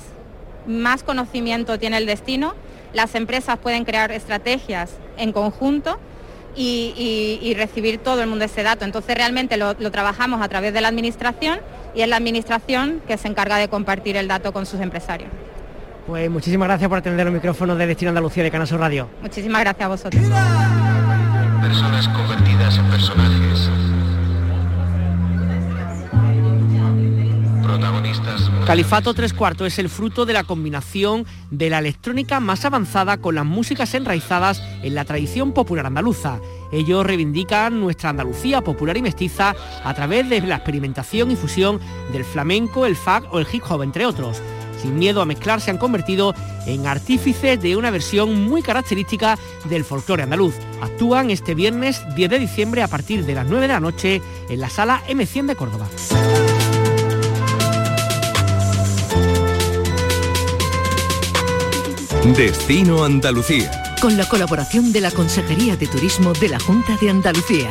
más 0.66 1.02
conocimiento 1.02 1.78
tiene 1.78 1.98
el 1.98 2.06
destino, 2.06 2.54
las 2.94 3.14
empresas 3.14 3.58
pueden 3.58 3.84
crear 3.84 4.10
estrategias 4.10 4.92
en 5.18 5.32
conjunto 5.32 6.00
y, 6.56 7.54
recibir 7.56 7.98
todo 7.98 8.22
el 8.22 8.28
mundo 8.28 8.44
ese 8.44 8.62
dato. 8.62 8.84
Entonces 8.84 9.14
realmente 9.14 9.56
lo, 9.56 9.74
trabajamos 9.74 10.42
a 10.42 10.48
través 10.48 10.72
de 10.72 10.80
la 10.80 10.88
administración 10.88 11.60
y 11.94 12.02
es 12.02 12.08
la 12.08 12.16
administración 12.16 13.00
que 13.06 13.16
se 13.16 13.28
encarga 13.28 13.56
de 13.56 13.68
compartir 13.68 14.16
el 14.16 14.28
dato 14.28 14.52
con 14.52 14.66
sus 14.66 14.80
empresarios. 14.80 15.30
Pues 16.06 16.30
muchísimas 16.30 16.68
gracias 16.68 16.88
por 16.88 16.98
atender 16.98 17.26
los 17.26 17.34
micrófonos 17.34 17.78
de 17.78 17.86
Destino 17.86 18.08
Andalucía 18.10 18.42
de 18.42 18.50
Canaso 18.50 18.78
Radio. 18.78 19.08
Muchísimas 19.22 19.60
gracias 19.60 19.84
a 19.84 19.88
vosotros. 19.88 20.22
Personas 21.60 22.08
convertidas 22.08 22.78
en 22.78 22.86
personajes 22.86 23.70
Califato 28.70 29.14
tres 29.14 29.32
cuartos 29.32 29.66
es 29.66 29.80
el 29.80 29.88
fruto 29.88 30.26
de 30.26 30.32
la 30.32 30.44
combinación 30.44 31.26
de 31.50 31.70
la 31.70 31.80
electrónica 31.80 32.38
más 32.38 32.64
avanzada 32.64 33.16
con 33.16 33.34
las 33.34 33.44
músicas 33.44 33.92
enraizadas 33.94 34.62
en 34.84 34.94
la 34.94 35.04
tradición 35.04 35.50
popular 35.50 35.86
andaluza. 35.86 36.38
Ellos 36.70 37.04
reivindican 37.04 37.80
nuestra 37.80 38.10
Andalucía 38.10 38.60
popular 38.60 38.96
y 38.96 39.02
mestiza 39.02 39.56
a 39.82 39.94
través 39.94 40.30
de 40.30 40.40
la 40.42 40.54
experimentación 40.54 41.32
y 41.32 41.36
fusión 41.36 41.80
del 42.12 42.24
flamenco, 42.24 42.86
el 42.86 42.94
fag 42.94 43.24
o 43.34 43.40
el 43.40 43.46
hip 43.52 43.64
hop, 43.68 43.82
entre 43.82 44.06
otros. 44.06 44.40
Sin 44.80 45.00
miedo 45.00 45.20
a 45.20 45.26
mezclar, 45.26 45.60
se 45.60 45.72
han 45.72 45.78
convertido 45.78 46.32
en 46.64 46.86
artífices 46.86 47.60
de 47.60 47.76
una 47.76 47.90
versión 47.90 48.44
muy 48.48 48.62
característica 48.62 49.36
del 49.68 49.84
folclore 49.84 50.22
andaluz. 50.22 50.54
Actúan 50.80 51.32
este 51.32 51.56
viernes 51.56 52.04
10 52.14 52.30
de 52.30 52.38
diciembre 52.38 52.84
a 52.84 52.88
partir 52.88 53.26
de 53.26 53.34
las 53.34 53.48
9 53.48 53.62
de 53.62 53.72
la 53.72 53.80
noche 53.80 54.22
en 54.48 54.60
la 54.60 54.70
sala 54.70 55.02
M100 55.08 55.46
de 55.46 55.56
Córdoba. 55.56 55.88
Destino 62.24 63.02
Andalucía. 63.02 63.70
Con 64.02 64.18
la 64.18 64.28
colaboración 64.28 64.92
de 64.92 65.00
la 65.00 65.10
Consejería 65.10 65.76
de 65.76 65.86
Turismo 65.86 66.34
de 66.34 66.50
la 66.50 66.60
Junta 66.60 66.98
de 67.00 67.08
Andalucía. 67.08 67.70